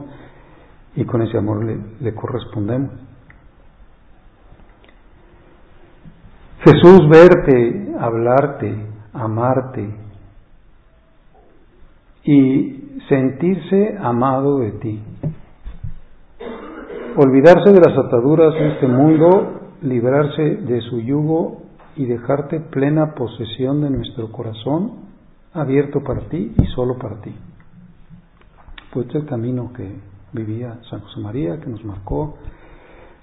y 0.94 1.04
con 1.04 1.22
ese 1.22 1.36
amor 1.36 1.64
le, 1.64 1.76
le 1.98 2.14
correspondemos. 2.14 2.92
Jesús 6.60 7.00
verte, 7.08 7.96
hablarte, 7.98 8.86
amarte 9.12 9.90
y 12.22 13.00
sentirse 13.08 13.98
amado 14.00 14.60
de 14.60 14.70
ti 14.72 15.02
olvidarse 17.16 17.70
de 17.72 17.80
las 17.80 17.96
ataduras 17.96 18.54
de 18.54 18.68
este 18.72 18.86
mundo, 18.86 19.60
librarse 19.82 20.42
de 20.42 20.80
su 20.82 21.00
yugo 21.00 21.62
y 21.96 22.06
dejarte 22.06 22.60
plena 22.60 23.14
posesión 23.14 23.82
de 23.82 23.90
nuestro 23.90 24.30
corazón 24.30 25.10
abierto 25.52 26.02
para 26.02 26.20
ti 26.28 26.54
y 26.56 26.66
solo 26.66 26.98
para 26.98 27.20
ti. 27.20 27.34
Pues 28.92 29.06
el 29.14 29.26
camino 29.26 29.72
que 29.72 29.96
vivía 30.32 30.78
San 30.88 31.00
José 31.00 31.20
María, 31.20 31.60
que 31.60 31.68
nos 31.68 31.84
marcó, 31.84 32.36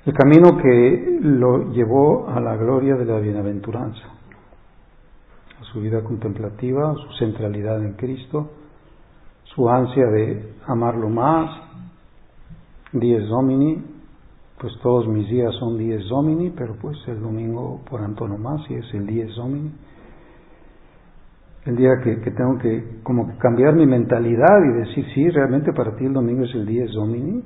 el 0.06 0.14
camino 0.14 0.58
que 0.58 1.20
lo 1.22 1.72
llevó 1.72 2.30
a 2.30 2.40
la 2.40 2.56
gloria 2.56 2.96
de 2.96 3.06
la 3.06 3.20
bienaventuranza, 3.20 4.04
a 5.60 5.64
su 5.72 5.82
vida 5.82 6.02
contemplativa, 6.02 6.96
su 6.96 7.18
centralidad 7.18 7.84
en 7.84 7.94
Cristo, 7.94 8.52
su 9.44 9.70
ansia 9.70 10.06
de 10.08 10.54
amarlo 10.68 11.10
más, 11.10 11.50
Dies 13.00 13.28
Domini, 13.28 13.84
pues 14.60 14.74
todos 14.82 15.08
mis 15.08 15.30
días 15.30 15.54
son 15.60 15.78
Dies 15.78 16.08
Domini, 16.10 16.52
pero 16.52 16.76
pues 16.82 16.98
el 17.08 17.22
domingo 17.22 17.82
por 17.90 18.02
antonomasia 18.02 18.80
es 18.80 18.94
el 18.94 19.06
Dies 19.06 19.36
Domini. 19.36 19.72
El 21.66 21.76
día 21.76 21.92
que, 22.02 22.16
tengo 22.32 22.58
que 22.60 23.02
como 23.04 23.28
que 23.28 23.38
cambiar 23.38 23.76
mi 23.76 23.86
mentalidad 23.86 24.64
y 24.64 24.80
decir, 24.80 25.06
sí, 25.14 25.30
realmente 25.30 25.74
para 25.74 25.96
ti 25.96 26.06
el 26.06 26.14
domingo 26.14 26.46
es 26.46 26.56
el 26.56 26.66
Dies 26.66 26.92
Domini, 26.94 27.44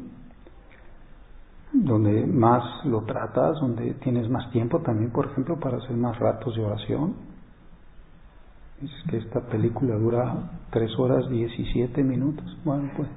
donde 1.74 2.26
más 2.28 2.86
lo 2.86 3.02
tratas, 3.02 3.60
donde 3.60 3.96
tienes 3.96 4.30
más 4.30 4.52
tiempo 4.52 4.80
también, 4.80 5.12
por 5.12 5.26
ejemplo, 5.26 5.60
para 5.60 5.78
hacer 5.78 5.96
más 5.98 6.18
ratos 6.20 6.56
de 6.56 6.64
oración. 6.64 7.16
Es 8.84 9.10
que 9.10 9.18
esta 9.18 9.42
película 9.42 9.96
dura 9.96 10.52
tres 10.72 10.92
horas 10.98 11.30
diecisiete 11.30 12.04
minutos. 12.04 12.46
Bueno, 12.64 12.90
pues 12.96 13.08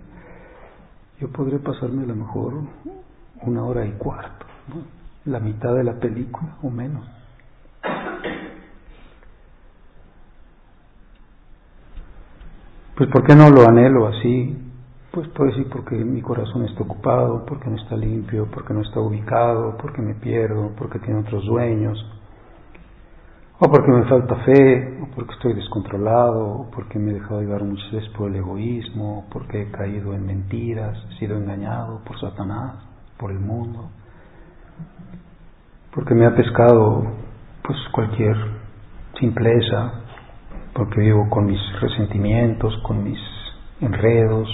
yo 1.21 1.31
podré 1.31 1.59
pasarme 1.59 2.03
a 2.03 2.07
lo 2.07 2.17
mejor 2.17 2.55
una 3.43 3.65
hora 3.65 3.87
y 3.87 3.93
cuarto, 3.93 4.47
la 5.25 5.41
mitad 5.41 5.75
de 5.75 5.85
la 5.85 5.99
película 5.99 6.57
o 6.63 6.71
menos. 6.71 7.07
Pues 12.97 13.11
¿por 13.11 13.25
qué 13.25 13.35
no 13.35 13.51
lo 13.51 13.69
anhelo 13.69 14.07
así? 14.07 14.57
Pues 15.11 15.29
puedo 15.29 15.51
decir 15.51 15.69
porque 15.69 15.97
mi 15.97 16.23
corazón 16.23 16.65
está 16.65 16.83
ocupado, 16.83 17.45
porque 17.47 17.69
no 17.69 17.77
está 17.77 17.97
limpio, 17.97 18.49
porque 18.53 18.73
no 18.73 18.83
está 18.83 19.01
ubicado, 19.01 19.77
porque 19.81 20.01
me 20.01 20.15
pierdo, 20.15 20.73
porque 20.77 20.99
tiene 21.01 21.21
otros 21.21 21.45
dueños, 21.45 21.99
o 23.59 23.69
porque 23.71 23.91
me 23.91 24.05
falta 24.05 24.37
fe, 24.45 24.99
o 25.01 25.07
porque 25.15 25.35
estoy 25.35 25.55
descontrolado, 25.55 26.47
o 26.47 26.71
porque 26.71 26.99
me 26.99 27.13
he 27.13 27.15
dejado 27.15 27.41
llevar 27.41 27.63
muchas 27.63 27.91
veces 27.93 28.09
por 28.11 28.31
el 28.31 28.37
egoísmo, 28.37 29.21
o 29.21 29.25
porque 29.31 29.63
he 29.63 29.71
caído 29.71 30.13
en 30.13 30.27
mentiras, 30.27 30.99
he 31.11 31.19
sido 31.19 31.37
engañado 31.37 32.01
por 32.05 32.19
Satanás, 32.21 32.77
por 33.17 33.31
el 33.31 33.39
mundo, 33.39 33.91
porque 35.95 36.15
me 36.15 36.27
ha 36.27 36.35
pescado 36.35 37.05
pues 37.63 37.79
cualquier 37.93 38.37
simpleza, 39.19 40.01
porque 40.75 41.01
vivo 41.01 41.31
con 41.31 41.47
mis 41.47 41.61
resentimientos, 41.81 42.77
con 42.83 43.05
mis 43.05 43.21
enredos, 43.81 44.49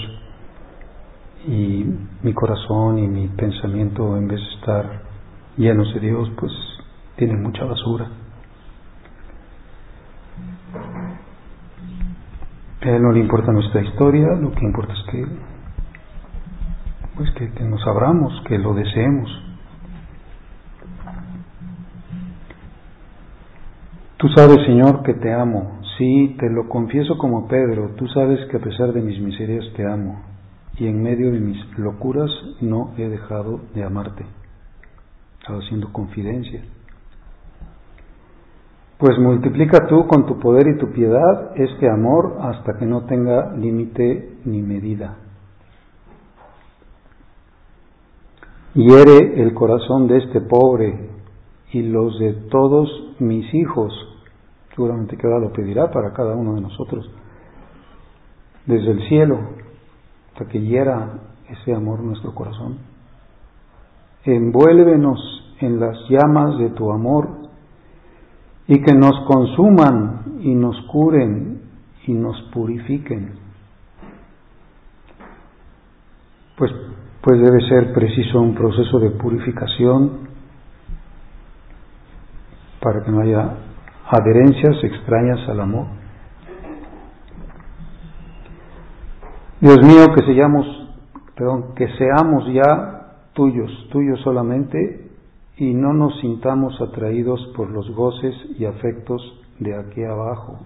y 1.47 1.85
mi 2.21 2.33
corazón 2.33 2.99
y 2.99 3.07
mi 3.07 3.27
pensamiento 3.27 4.15
en 4.15 4.27
vez 4.27 4.39
de 4.39 4.55
estar 4.55 5.01
llenos 5.57 5.93
de 5.93 5.99
Dios, 5.99 6.31
pues 6.39 6.51
tienen 7.15 7.41
mucha 7.41 7.65
basura. 7.65 8.07
A 12.81 12.89
él 12.89 13.01
no 13.01 13.11
le 13.11 13.19
importa 13.19 13.51
nuestra 13.51 13.81
historia, 13.81 14.27
lo 14.35 14.51
que 14.51 14.65
importa 14.65 14.93
es 14.93 15.03
que, 15.11 15.25
pues 17.15 17.31
que, 17.31 17.51
que 17.51 17.63
nos 17.63 17.85
abramos, 17.85 18.33
que 18.47 18.57
lo 18.57 18.73
deseemos. 18.73 19.29
Tú 24.17 24.27
sabes, 24.29 24.57
Señor, 24.65 25.03
que 25.03 25.13
te 25.13 25.33
amo. 25.33 25.79
Sí, 25.97 26.35
te 26.39 26.49
lo 26.49 26.69
confieso 26.69 27.17
como 27.17 27.47
Pedro. 27.47 27.89
Tú 27.97 28.07
sabes 28.07 28.39
que 28.49 28.57
a 28.57 28.61
pesar 28.61 28.93
de 28.93 29.01
mis 29.01 29.19
miserias 29.19 29.65
te 29.75 29.85
amo 29.85 30.21
y 30.77 30.87
en 30.87 31.03
medio 31.03 31.31
de 31.31 31.39
mis 31.39 31.57
locuras 31.77 32.31
no 32.61 32.93
he 32.97 33.07
dejado 33.07 33.61
de 33.75 33.83
amarte. 33.83 34.25
Estaba 35.39 35.59
haciendo 35.59 35.91
confidencia. 35.91 36.63
Pues 39.01 39.17
multiplica 39.17 39.87
tú 39.87 40.05
con 40.05 40.27
tu 40.27 40.37
poder 40.37 40.67
y 40.67 40.77
tu 40.77 40.91
piedad 40.91 41.53
este 41.55 41.89
amor 41.89 42.37
hasta 42.39 42.77
que 42.77 42.85
no 42.85 43.05
tenga 43.05 43.51
límite 43.55 44.37
ni 44.45 44.61
medida. 44.61 45.17
Hiere 48.75 49.41
el 49.41 49.55
corazón 49.55 50.07
de 50.07 50.19
este 50.19 50.39
pobre 50.39 51.09
y 51.71 51.81
los 51.81 52.19
de 52.19 52.33
todos 52.51 53.15
mis 53.17 53.51
hijos. 53.55 53.91
Seguramente 54.75 55.17
que 55.17 55.25
ahora 55.25 55.39
lo 55.39 55.51
pedirá 55.51 55.89
para 55.89 56.13
cada 56.13 56.35
uno 56.35 56.53
de 56.53 56.61
nosotros. 56.61 57.09
Desde 58.67 58.91
el 58.91 59.07
cielo, 59.09 59.39
hasta 60.31 60.45
que 60.45 60.61
hiera 60.61 61.21
ese 61.49 61.73
amor 61.73 62.01
nuestro 62.01 62.35
corazón. 62.35 62.77
Envuélvenos 64.25 65.19
en 65.59 65.79
las 65.79 65.97
llamas 66.07 66.59
de 66.59 66.69
tu 66.69 66.91
amor 66.91 67.40
y 68.67 68.81
que 68.81 68.93
nos 68.93 69.25
consuman 69.27 70.39
y 70.41 70.53
nos 70.55 70.79
curen 70.87 71.61
y 72.05 72.13
nos 72.13 72.41
purifiquen. 72.53 73.33
Pues, 76.57 76.71
pues 77.21 77.39
debe 77.41 77.67
ser 77.67 77.93
preciso 77.93 78.39
un 78.41 78.55
proceso 78.55 78.99
de 78.99 79.11
purificación 79.11 80.29
para 82.81 83.03
que 83.03 83.11
no 83.11 83.21
haya 83.21 83.55
adherencias 84.09 84.83
extrañas 84.83 85.47
al 85.47 85.59
amor. 85.59 85.87
Dios 89.59 89.77
mío, 89.83 90.07
que 90.15 90.25
seamos, 90.25 90.65
perdón, 91.35 91.75
que 91.75 91.87
seamos 91.97 92.51
ya 92.51 93.27
tuyos, 93.33 93.71
tuyos 93.91 94.19
solamente, 94.21 95.00
y 95.61 95.75
no 95.75 95.93
nos 95.93 96.19
sintamos 96.21 96.81
atraídos 96.81 97.39
por 97.55 97.69
los 97.69 97.87
goces 97.91 98.33
y 98.57 98.65
afectos 98.65 99.21
de 99.59 99.77
aquí 99.77 100.03
abajo. 100.03 100.57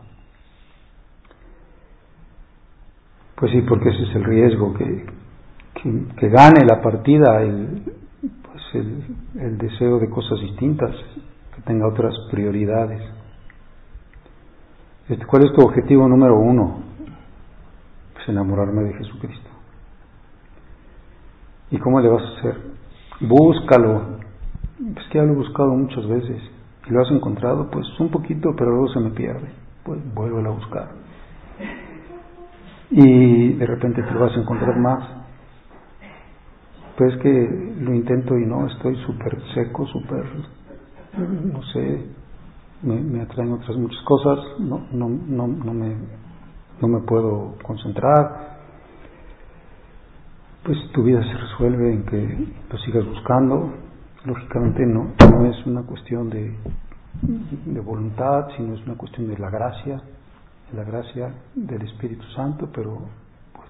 Pues 3.36 3.52
sí, 3.52 3.62
porque 3.68 3.90
ese 3.90 4.04
es 4.04 4.16
el 4.16 4.24
riesgo, 4.24 4.74
que, 4.74 5.06
que, 6.18 6.30
gane 6.30 6.66
la 6.66 6.82
partida 6.82 7.42
el, 7.42 7.84
pues 8.22 8.64
el, 8.76 9.04
el 9.38 9.58
deseo 9.58 10.00
de 10.00 10.10
cosas 10.10 10.40
distintas, 10.40 10.96
que 11.54 11.62
tenga 11.64 11.90
otras 11.90 12.16
prioridades. 12.32 13.02
Este, 15.10 15.26
¿Cuál 15.26 15.44
es 15.44 15.52
tu 15.52 15.62
objetivo 15.62 16.08
número 16.08 16.40
uno? 16.40 16.86
enamorarme 18.28 18.82
de 18.86 18.94
Jesucristo. 18.94 19.50
¿Y 21.70 21.78
cómo 21.78 22.02
le 22.02 22.10
vas 22.10 22.24
a 22.24 22.40
hacer? 22.40 22.58
Búscalo. 23.20 24.25
Es 24.80 25.08
que 25.08 25.18
ya 25.18 25.24
lo 25.24 25.34
he 25.34 25.36
buscado 25.36 25.70
muchas 25.74 26.08
veces. 26.08 26.42
Y 26.88 26.92
lo 26.92 27.02
has 27.02 27.12
encontrado, 27.12 27.70
pues 27.72 27.88
un 28.00 28.10
poquito, 28.10 28.54
pero 28.58 28.72
luego 28.72 28.88
se 28.90 29.00
me 29.00 29.12
pierde. 29.12 29.48
Pues 29.84 30.00
vuelvo 30.14 30.40
a 30.40 30.54
buscar. 30.54 30.90
Y 32.92 33.54
de 33.54 33.66
repente 33.66 34.04
te 34.04 34.12
lo 34.12 34.20
vas 34.20 34.36
a 34.36 34.42
encontrar 34.42 34.78
más. 34.80 35.10
Pues 36.98 37.16
que 37.18 37.76
lo 37.80 37.94
intento 37.94 38.38
y 38.38 38.46
no, 38.46 38.68
estoy 38.68 38.96
súper 39.06 39.38
seco, 39.54 39.86
súper, 39.88 40.24
no 41.18 41.62
sé, 41.74 42.06
me, 42.84 43.02
me, 43.02 43.22
atraen 43.22 43.52
otras 43.52 43.76
muchas 43.76 44.02
cosas, 44.04 44.40
no, 44.60 44.88
no, 44.94 45.10
no, 45.10 45.46
no 45.46 45.74
me 45.74 45.94
no 46.82 46.88
me 46.88 47.00
puedo 47.02 47.56
concentrar, 47.64 48.58
pues 50.64 50.78
tu 50.94 51.04
vida 51.04 51.22
se 51.24 51.38
resuelve 51.38 51.94
en 51.94 52.06
que 52.06 52.48
lo 52.70 52.78
sigas 52.80 53.06
buscando. 53.06 53.85
Lógicamente 54.26 54.86
no, 54.86 55.14
no 55.30 55.46
es 55.46 55.66
una 55.66 55.84
cuestión 55.84 56.30
de, 56.30 56.56
de 57.22 57.80
voluntad, 57.80 58.48
sino 58.58 58.74
es 58.74 58.86
una 58.86 58.96
cuestión 58.96 59.28
de 59.28 59.38
la 59.38 59.50
gracia, 59.50 60.02
de 60.72 60.78
la 60.78 60.84
gracia 60.84 61.34
del 61.54 61.82
Espíritu 61.84 62.24
Santo, 62.36 62.70
pero 62.74 63.02
pues 63.54 63.70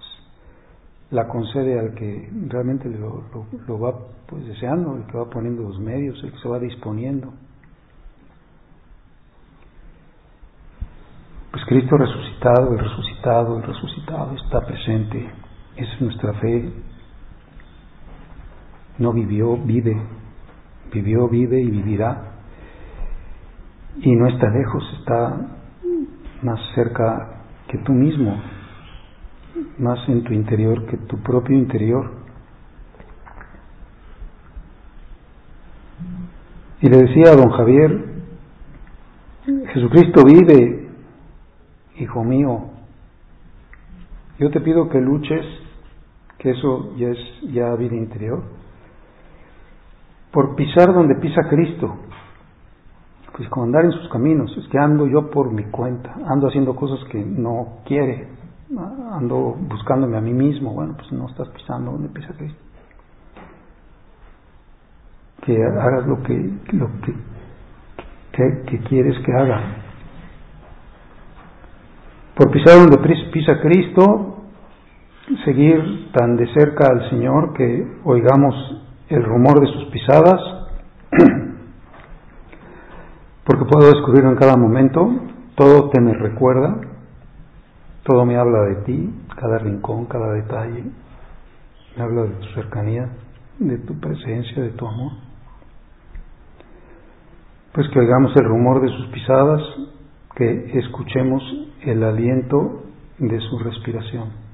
la 1.11 1.27
concede 1.27 1.77
al 1.77 1.93
que 1.93 2.29
realmente 2.47 2.89
lo, 2.89 3.23
lo, 3.33 3.45
lo 3.67 3.79
va 3.79 3.95
pues 4.27 4.45
deseando, 4.45 4.95
el 4.95 5.05
que 5.05 5.17
va 5.17 5.29
poniendo 5.29 5.63
los 5.63 5.79
medios, 5.79 6.23
el 6.23 6.31
que 6.31 6.39
se 6.39 6.47
va 6.47 6.57
disponiendo. 6.57 7.33
Pues 11.51 11.65
Cristo 11.67 11.97
resucitado, 11.97 12.73
el 12.73 12.79
resucitado, 12.79 13.57
el 13.57 13.63
resucitado 13.63 14.35
está 14.35 14.61
presente. 14.65 15.29
es 15.77 16.01
nuestra 16.01 16.33
fe. 16.33 16.71
No 18.97 19.13
vivió, 19.13 19.57
vive. 19.57 19.95
Vivió, 20.93 21.27
vive 21.27 21.61
y 21.61 21.69
vivirá. 21.69 22.31
Y 23.97 24.15
no 24.15 24.27
está 24.27 24.49
lejos, 24.49 24.83
está 24.99 25.47
más 26.41 26.59
cerca 26.75 27.35
que 27.67 27.77
tú 27.79 27.93
mismo, 27.93 28.39
más 29.79 30.07
en 30.09 30.23
tu 30.23 30.33
interior 30.33 30.85
que 30.85 30.97
tu 30.97 31.17
propio 31.19 31.57
interior. 31.57 32.11
Y 36.81 36.89
le 36.89 36.97
decía 36.97 37.31
a 37.31 37.35
don 37.35 37.49
Javier, 37.51 38.05
Jesucristo 39.73 40.23
vive, 40.23 40.89
hijo 41.97 42.23
mío, 42.23 42.69
yo 44.37 44.51
te 44.51 44.59
pido 44.59 44.89
que 44.89 44.99
luches, 44.99 45.45
que 46.37 46.51
eso 46.51 46.95
ya 46.97 47.07
es 47.07 47.17
ya 47.53 47.73
vida 47.75 47.95
interior, 47.95 48.43
por 50.35 50.53
pisar 50.53 50.93
donde 50.93 51.15
pisa 51.15 51.43
Cristo, 51.49 51.95
pues 53.37 53.47
como 53.47 53.67
andar 53.67 53.85
en 53.85 53.91
sus 53.91 54.09
caminos, 54.09 54.53
es 54.57 54.67
que 54.67 54.77
ando 54.77 55.07
yo 55.07 55.29
por 55.31 55.49
mi 55.49 55.63
cuenta, 55.63 56.13
ando 56.27 56.49
haciendo 56.49 56.75
cosas 56.75 56.99
que 57.09 57.23
no 57.23 57.77
quiere, 57.85 58.27
ando 59.13 59.55
buscándome 59.57 60.17
a 60.17 60.19
mí 60.19 60.33
mismo, 60.33 60.73
bueno, 60.73 60.95
pues 60.97 61.09
no 61.13 61.29
estás 61.29 61.47
pisando 61.51 61.91
donde 61.91 62.09
pisa 62.09 62.33
Cristo. 62.37 62.59
Que 65.45 65.55
hagas 65.63 66.05
lo 66.05 66.21
que, 66.21 66.51
lo 66.73 66.89
que, 66.99 68.65
que 68.65 68.79
quieres 68.89 69.17
que 69.25 69.31
haga, 69.31 69.61
por 72.35 72.51
pisar 72.51 72.77
donde 72.79 72.97
pisa 73.31 73.61
Cristo, 73.61 74.43
seguir 75.45 76.11
tan 76.11 76.35
de 76.35 76.53
cerca 76.53 76.87
al 76.91 77.09
Señor 77.09 77.53
que 77.53 77.99
oigamos 78.03 78.81
el 79.09 79.23
rumor 79.23 79.59
de 79.59 79.67
sus 79.67 79.85
pisadas, 79.85 80.39
porque 83.43 83.65
puedo 83.65 83.91
descubrirlo 83.91 84.31
en 84.31 84.37
cada 84.37 84.57
momento, 84.57 85.07
todo 85.55 85.89
te 85.89 86.01
me 86.01 86.13
recuerda, 86.13 86.81
todo 88.03 88.25
me 88.25 88.37
habla 88.37 88.61
de 88.63 88.75
ti, 88.83 89.13
cada 89.35 89.57
rincón, 89.59 90.05
cada 90.05 90.33
detalle, 90.33 90.83
me 91.95 92.03
habla 92.03 92.23
de 92.23 92.35
tu 92.35 92.47
cercanía, 92.53 93.09
de 93.59 93.77
tu 93.79 93.99
presencia, 93.99 94.61
de 94.61 94.71
tu 94.71 94.87
amor. 94.87 95.13
Pues 97.73 97.87
que 97.89 97.99
oigamos 97.99 98.35
el 98.35 98.45
rumor 98.45 98.81
de 98.81 98.89
sus 98.89 99.07
pisadas, 99.07 99.61
que 100.35 100.79
escuchemos 100.79 101.43
el 101.81 102.03
aliento 102.03 102.83
de 103.19 103.39
su 103.39 103.59
respiración. 103.59 104.44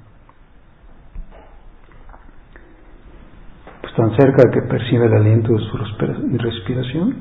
Tan 3.95 4.15
cerca 4.15 4.49
que 4.51 4.62
percibe 4.62 5.06
el 5.06 5.13
aliento 5.13 5.54
de 5.54 5.60
su 5.60 5.77
respiración, 5.77 7.15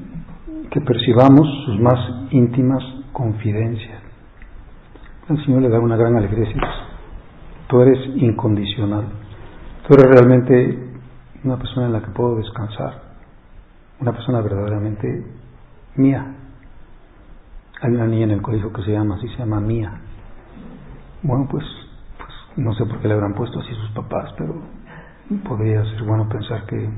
que 0.71 0.81
percibamos 0.81 1.49
sus 1.67 1.81
más 1.81 1.99
íntimas 2.31 2.83
confidencias. 3.13 4.01
El 5.29 5.45
Señor 5.45 5.63
le 5.63 5.69
da 5.69 5.81
una 5.81 5.97
gran 5.97 6.17
alegría 6.17 6.47
decir, 6.47 6.63
tú 7.69 7.81
eres 7.83 7.99
incondicional, 8.17 9.05
tú 9.87 9.95
eres 9.95 10.07
realmente 10.07 10.91
una 11.43 11.57
persona 11.57 11.87
en 11.87 11.93
la 11.93 12.03
que 12.03 12.11
puedo 12.11 12.37
descansar, 12.37 13.03
una 14.01 14.13
persona 14.13 14.41
verdaderamente 14.41 15.27
mía. 15.97 16.35
Hay 17.83 17.93
una 17.93 18.07
niña 18.07 18.25
en 18.25 18.31
el 18.33 18.43
colegio 18.43 18.73
que 18.73 18.83
se 18.83 18.93
llama 18.93 19.17
así, 19.17 19.29
se 19.29 19.39
llama 19.39 19.61
Mía. 19.61 19.93
Bueno, 21.23 21.49
pues, 21.51 21.65
pues 22.19 22.31
no 22.57 22.75
sé 22.75 22.85
por 22.85 23.01
qué 23.01 23.09
le 23.09 23.15
habrán 23.15 23.35
puesto 23.35 23.59
así 23.59 23.75
sus 23.75 23.91
papás, 23.91 24.33
pero 24.37 24.55
podría 25.39 25.85
ser 25.85 26.03
bueno 26.03 26.29
pensar 26.29 26.67
que, 26.67 26.89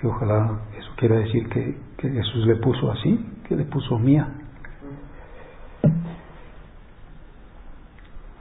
que 0.00 0.06
ojalá 0.06 0.60
eso 0.78 0.90
quiera 0.96 1.16
decir 1.16 1.48
que, 1.48 1.78
que 1.98 2.10
Jesús 2.10 2.46
le 2.46 2.56
puso 2.56 2.90
así, 2.90 3.18
que 3.48 3.56
le 3.56 3.64
puso 3.64 3.98
Mía. 3.98 4.28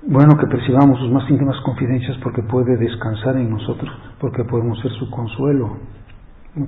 Bueno, 0.06 0.38
que 0.38 0.47
percibamos 0.47 0.99
sus 0.99 1.10
más 1.12 1.30
íntimas 1.30 1.60
confidencias 1.62 2.17
porque 2.21 2.43
puede 2.43 2.78
descansar 2.78 3.38
en 3.38 3.49
nosotros, 3.49 3.89
porque 4.19 4.43
podemos 4.43 4.80
ser 4.82 4.91
su 4.91 5.10
consuelo, 5.10 5.78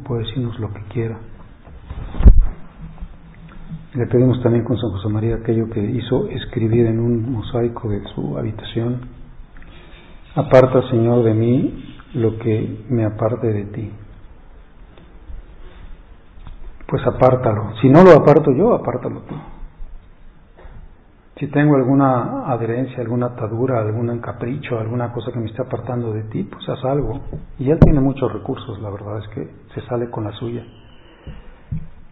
puede 0.05 0.23
decirnos 0.23 0.57
lo 0.59 0.73
que 0.73 0.81
quiera. 0.83 1.17
Le 3.93 4.07
pedimos 4.07 4.41
también 4.41 4.65
con 4.65 4.77
San 4.77 4.89
José 4.89 5.09
María 5.09 5.35
aquello 5.35 5.69
que 5.69 5.79
hizo 5.79 6.27
escribir 6.27 6.85
en 6.85 6.99
un 6.99 7.31
mosaico 7.31 7.89
de 7.89 8.03
su 8.13 8.37
habitación. 8.37 9.01
Aparta, 10.35 10.81
Señor, 10.89 11.23
de 11.23 11.33
mí 11.33 11.95
lo 12.13 12.37
que 12.37 12.85
me 12.89 13.05
aparte 13.05 13.47
de 13.47 13.65
ti. 13.65 13.91
Pues 16.87 17.05
apártalo. 17.07 17.73
Si 17.81 17.89
no 17.89 18.03
lo 18.03 18.11
aparto 18.11 18.51
yo, 18.51 18.73
apártalo 18.73 19.21
tú. 19.21 19.35
Si 21.37 21.47
tengo 21.47 21.75
alguna 21.75 22.47
adherencia, 22.47 22.99
alguna 23.01 23.27
atadura, 23.27 23.79
algún 23.79 24.19
capricho, 24.19 24.79
alguna 24.79 25.11
cosa 25.11 25.31
que 25.31 25.39
me 25.39 25.47
esté 25.47 25.61
apartando 25.61 26.13
de 26.13 26.23
ti, 26.23 26.43
pues 26.43 26.67
haz 26.69 26.83
algo. 26.85 27.19
Y 27.59 27.69
él 27.69 27.79
tiene 27.79 27.99
muchos 27.99 28.31
recursos, 28.31 28.79
la 28.81 28.89
verdad 28.89 29.19
es 29.19 29.27
que 29.29 29.49
se 29.73 29.81
sale 29.87 30.09
con 30.09 30.23
la 30.23 30.31
suya 30.33 30.63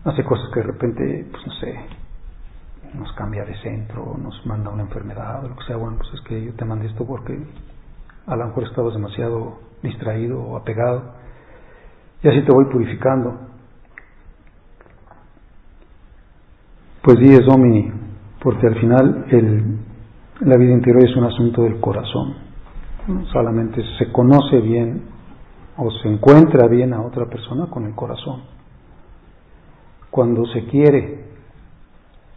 hace 0.06 0.24
cosas 0.24 0.50
que 0.54 0.60
de 0.60 0.66
repente, 0.66 1.28
pues 1.32 1.48
no 1.48 1.54
sé, 1.54 1.80
nos 2.94 3.12
cambia 3.14 3.46
de 3.46 3.56
centro, 3.62 4.16
nos 4.22 4.46
manda 4.46 4.70
una 4.70 4.84
enfermedad 4.84 5.46
o 5.46 5.50
lo 5.50 5.56
que 5.56 5.64
sea, 5.64 5.78
bueno, 5.78 5.98
pues 5.98 6.14
es 6.14 6.22
que 6.22 6.44
yo 6.44 6.54
te 6.54 6.66
mandé 6.66 6.88
esto 6.88 7.06
porque 7.06 7.42
a 8.26 8.36
lo 8.36 8.48
mejor 8.48 8.64
estabas 8.64 8.94
demasiado 8.94 9.60
distraído 9.82 10.42
o 10.42 10.58
apegado 10.58 11.14
y 12.22 12.28
así 12.28 12.42
te 12.42 12.54
voy 12.54 12.66
purificando. 12.66 13.38
Pues 17.02 17.18
es 17.20 17.46
Domini, 17.46 17.92
porque 18.42 18.68
al 18.68 18.80
final 18.80 19.26
el, 19.30 19.78
la 20.40 20.56
vida 20.56 20.72
interior 20.72 21.04
es 21.04 21.16
un 21.18 21.26
asunto 21.26 21.64
del 21.64 21.82
corazón. 21.82 22.36
Solamente 23.34 23.84
se 23.98 24.10
conoce 24.12 24.62
bien 24.62 25.04
o 25.76 25.92
se 25.92 26.08
encuentra 26.08 26.68
bien 26.68 26.94
a 26.94 27.02
otra 27.02 27.26
persona 27.26 27.66
con 27.66 27.86
el 27.86 27.94
corazón 27.94 28.54
cuando 30.14 30.46
se 30.46 30.66
quiere, 30.66 31.26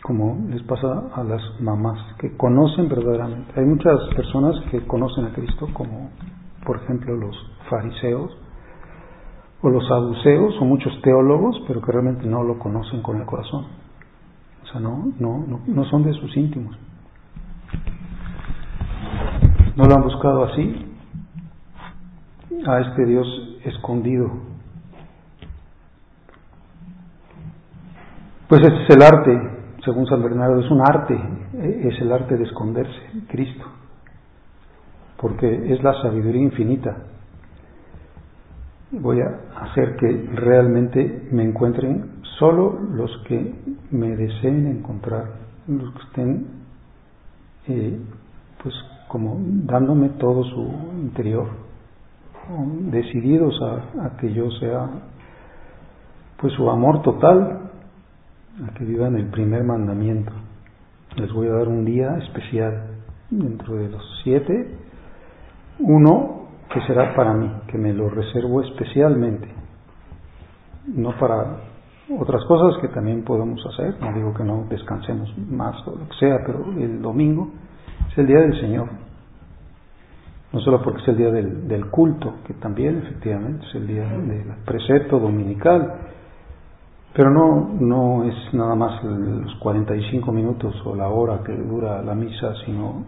como 0.07 0.39
les 0.51 0.63
pasa 0.63 1.11
a 1.17 1.25
las 1.25 1.43
mamás 1.61 1.99
que 2.21 2.37
conocen 2.37 2.89
verdaderamente. 2.89 3.59
Hay 3.59 3.67
muchas 3.67 3.99
personas 4.15 4.55
que 4.71 4.87
conocen 4.87 5.25
a 5.25 5.33
Cristo, 5.33 5.67
como 5.73 6.11
por 6.65 6.77
ejemplo 6.77 7.17
los 7.17 7.35
fariseos 7.69 8.31
o 9.63 9.69
los 9.69 9.85
saduceos 9.89 10.55
o 10.61 10.65
muchos 10.65 10.93
teólogos, 11.03 11.61
pero 11.67 11.83
que 11.83 11.91
realmente 11.91 12.25
no 12.25 12.45
lo 12.45 12.57
conocen 12.61 13.03
con 13.03 13.17
el 13.17 13.27
corazón. 13.27 13.67
O 14.63 14.67
sea, 14.69 14.81
no, 14.81 15.13
no, 15.19 15.45
no, 15.45 15.61
no 15.67 15.85
son 15.87 16.05
de 16.05 16.13
sus 16.13 16.37
íntimos. 16.37 16.79
No 19.75 19.87
lo 19.87 19.97
han 19.97 20.03
buscado 20.05 20.45
así 20.45 20.87
a 22.65 22.81
este 22.81 23.07
Dios 23.07 23.27
escondido 23.65 24.31
Pues 28.49 28.63
este 28.63 28.85
es 28.85 28.91
el 28.91 29.03
arte, 29.03 29.56
según 29.87 30.05
San 30.09 30.21
Bernardo, 30.21 30.59
es 30.59 30.71
un 30.71 30.81
arte, 30.81 31.15
eh, 31.15 31.89
es 31.91 32.01
el 32.03 32.13
arte 32.13 32.37
de 32.37 32.43
esconderse, 32.43 33.01
Cristo, 33.29 33.65
porque 35.17 35.73
es 35.73 35.83
la 35.83 35.95
sabiduría 36.03 36.43
infinita. 36.43 36.97
Voy 38.91 39.21
a 39.21 39.63
hacer 39.63 39.97
que 39.97 40.29
realmente 40.35 41.29
me 41.31 41.45
encuentren 41.45 42.17
solo 42.39 42.79
los 42.95 43.11
que 43.29 43.55
me 43.93 44.17
deseen 44.17 44.67
encontrar, 44.67 45.27
los 45.69 45.95
que 45.95 46.03
estén 46.03 46.47
eh, 47.69 48.01
pues 48.63 48.75
como 49.07 49.37
dándome 49.41 50.09
todo 50.19 50.43
su 50.43 50.63
interior, 51.01 51.47
decididos 52.91 53.55
a, 53.63 54.07
a 54.07 54.17
que 54.17 54.33
yo 54.33 54.51
sea 54.53 54.89
pues 56.39 56.53
su 56.55 56.69
amor 56.69 57.03
total 57.03 57.66
a 58.65 58.75
que 58.75 58.85
vivan 58.85 59.17
el 59.17 59.27
primer 59.27 59.65
mandamiento. 59.65 60.33
Les 61.17 61.33
voy 61.33 61.49
a 61.49 61.53
dar 61.53 61.69
un 61.69 61.85
día 61.85 62.17
especial 62.19 62.89
dentro 63.31 63.77
de 63.77 63.89
los 63.89 64.03
siete, 64.23 64.75
uno 65.81 66.47
que 66.73 66.81
será 66.83 67.15
para 67.15 67.33
mí, 67.33 67.51
que 67.69 67.79
me 67.79 67.93
lo 67.93 68.09
reservo 68.09 68.63
especialmente, 68.63 69.49
no 70.87 71.17
para 71.19 71.59
otras 72.19 72.45
cosas 72.45 72.81
que 72.81 72.89
también 72.89 73.25
podemos 73.25 73.65
hacer, 73.67 74.01
no 74.01 74.13
digo 74.13 74.33
que 74.35 74.45
no 74.45 74.67
descansemos 74.69 75.37
más 75.51 75.77
o 75.87 75.97
lo 75.97 76.09
que 76.09 76.17
sea, 76.19 76.39
pero 76.47 76.65
el 76.79 77.03
domingo 77.03 77.51
es 78.11 78.19
el 78.19 78.27
día 78.27 78.41
del 78.41 78.61
Señor, 78.61 78.89
no 80.53 80.61
solo 80.61 80.83
porque 80.83 81.03
es 81.03 81.09
el 81.09 81.17
día 81.17 81.31
del, 81.31 81.69
del 81.69 81.87
culto, 81.91 82.37
que 82.47 82.55
también 82.55 82.99
efectivamente 82.99 83.67
es 83.67 83.75
el 83.75 83.87
día 83.87 84.05
del 84.05 84.45
precepto 84.65 85.19
dominical, 85.19 85.95
pero 87.17 87.31
no, 87.31 87.71
no 87.81 88.25
es 88.25 88.35
nada 88.53 88.75
más 88.75 89.03
los 89.03 89.55
45 89.57 90.31
minutos 90.33 90.75
o 90.85 90.95
la 90.95 91.09
hora 91.09 91.41
que 91.43 91.57
dura 91.57 92.03
la 92.03 92.15
misa, 92.15 92.53
sino, 92.67 93.05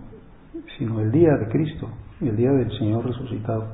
sino 0.79 1.01
el 1.01 1.13
día 1.13 1.37
de 1.37 1.47
Cristo, 1.49 1.87
el 2.23 2.35
día 2.35 2.51
del 2.51 2.71
Señor 2.79 3.05
resucitado. 3.05 3.67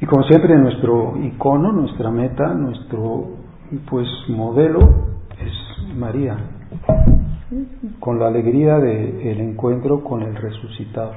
Y 0.00 0.06
como 0.06 0.22
siempre 0.24 0.56
nuestro 0.56 1.14
icono, 1.22 1.72
nuestra 1.72 2.10
meta, 2.10 2.54
nuestro 2.54 3.32
pues 3.90 4.08
modelo 4.28 4.78
es 5.38 5.94
María, 5.94 6.38
con 7.98 8.18
la 8.18 8.28
alegría 8.28 8.78
del 8.78 9.40
encuentro 9.42 10.02
con 10.02 10.22
el 10.22 10.36
resucitado. 10.36 11.12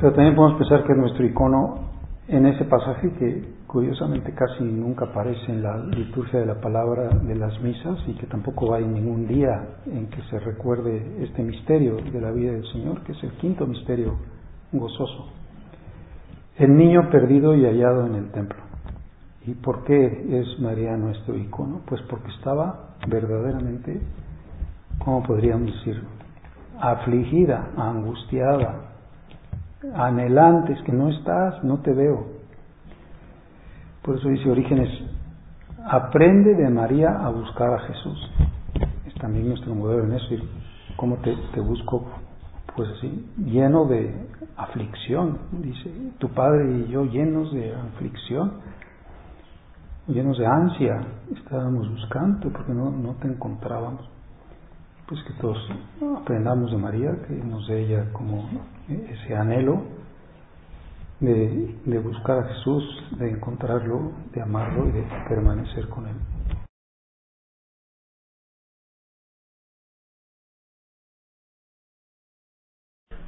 Pero 0.00 0.12
también 0.12 0.36
podemos 0.36 0.58
pensar 0.58 0.84
que 0.84 0.94
nuestro 0.94 1.26
icono 1.26 1.90
en 2.28 2.46
ese 2.46 2.64
pasaje 2.66 3.10
que 3.18 3.59
curiosamente 3.70 4.34
casi 4.34 4.64
nunca 4.64 5.04
aparece 5.04 5.52
en 5.52 5.62
la 5.62 5.76
liturgia 5.76 6.40
de 6.40 6.46
la 6.46 6.60
palabra 6.60 7.08
de 7.08 7.36
las 7.36 7.60
misas 7.60 8.00
y 8.08 8.14
que 8.14 8.26
tampoco 8.26 8.74
hay 8.74 8.84
ningún 8.84 9.28
día 9.28 9.64
en 9.86 10.08
que 10.08 10.20
se 10.22 10.40
recuerde 10.40 11.22
este 11.22 11.44
misterio 11.44 11.98
de 11.98 12.20
la 12.20 12.32
vida 12.32 12.50
del 12.50 12.66
Señor, 12.72 13.02
que 13.02 13.12
es 13.12 13.22
el 13.22 13.30
quinto 13.34 13.68
misterio 13.68 14.16
gozoso. 14.72 15.28
El 16.56 16.76
niño 16.76 17.10
perdido 17.10 17.54
y 17.54 17.64
hallado 17.64 18.06
en 18.06 18.16
el 18.16 18.32
templo. 18.32 18.58
¿Y 19.46 19.54
por 19.54 19.84
qué 19.84 20.40
es 20.40 20.58
María 20.58 20.96
nuestro 20.96 21.36
icono? 21.36 21.82
Pues 21.86 22.02
porque 22.10 22.28
estaba 22.32 22.96
verdaderamente, 23.06 24.00
¿cómo 24.98 25.22
podríamos 25.22 25.72
decir? 25.74 26.02
Afligida, 26.80 27.70
angustiada, 27.76 28.90
anhelantes, 29.94 30.82
que 30.82 30.90
no 30.92 31.08
estás, 31.08 31.62
no 31.62 31.78
te 31.82 31.92
veo. 31.92 32.39
Por 34.02 34.16
eso 34.16 34.28
dice 34.28 34.50
Orígenes, 34.50 34.88
aprende 35.86 36.54
de 36.54 36.70
María 36.70 37.10
a 37.22 37.28
buscar 37.28 37.74
a 37.74 37.80
Jesús. 37.80 38.30
Es 39.06 39.14
también 39.14 39.48
nuestro 39.48 39.74
modelo 39.74 40.04
en 40.04 40.12
eso. 40.14 40.42
¿Cómo 40.96 41.16
te, 41.16 41.36
te 41.52 41.60
busco? 41.60 42.06
Pues 42.74 42.88
así, 42.96 43.26
lleno 43.44 43.84
de 43.84 44.14
aflicción. 44.56 45.38
Dice, 45.52 45.92
tu 46.18 46.30
padre 46.30 46.78
y 46.78 46.88
yo 46.90 47.04
llenos 47.04 47.52
de 47.52 47.74
aflicción, 47.74 48.52
llenos 50.06 50.38
de 50.38 50.46
ansia, 50.46 51.02
estábamos 51.36 51.90
buscando 51.90 52.48
porque 52.50 52.72
no, 52.72 52.90
no 52.90 53.14
te 53.14 53.28
encontrábamos. 53.28 54.08
Pues 55.08 55.22
que 55.24 55.34
todos 55.42 55.58
aprendamos 56.22 56.70
de 56.70 56.78
María, 56.78 57.10
que 57.26 57.34
nos 57.34 57.66
dé 57.66 57.80
ella 57.82 58.12
como 58.12 58.48
ese 58.88 59.36
anhelo 59.36 59.99
de, 61.20 61.98
buscar 61.98 62.38
a 62.38 62.54
Jesús, 62.54 62.82
de 63.18 63.30
encontrarlo, 63.30 64.12
de 64.32 64.40
amarlo 64.40 64.88
y 64.88 64.92
de 64.92 65.02
permanecer 65.28 65.88
con 65.88 66.06
Él. 66.06 66.16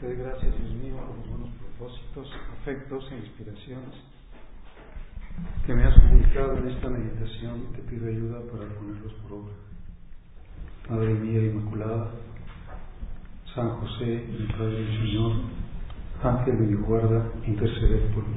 Te 0.00 0.06
doy 0.06 0.16
gracias, 0.16 0.58
Dios 0.58 0.74
mío, 0.74 0.96
por 0.96 1.16
los 1.16 1.28
buenos 1.28 1.50
propósitos, 1.56 2.28
afectos 2.60 3.12
e 3.12 3.16
inspiraciones 3.18 3.94
que 5.64 5.74
me 5.74 5.84
has 5.84 5.94
comunicado 5.94 6.58
en 6.58 6.68
esta 6.68 6.88
meditación, 6.88 7.72
te 7.72 7.82
pido 7.82 8.08
ayuda 8.08 8.40
para 8.50 8.68
ponerlos 8.74 9.12
por 9.22 9.32
obra. 9.32 9.54
Madre 10.90 11.14
mía 11.14 11.44
Inmaculada, 11.44 12.10
San 13.54 13.70
José, 13.78 14.26
mi 14.28 14.46
Padre 14.48 14.82
y 14.82 14.96
Señor, 14.98 15.32
Ángel 16.24 16.58
de 16.58 16.66
mi 16.66 16.74
guarda, 16.74 17.32
interceder 17.46 18.00
por 18.14 18.24
mí. 18.24 18.30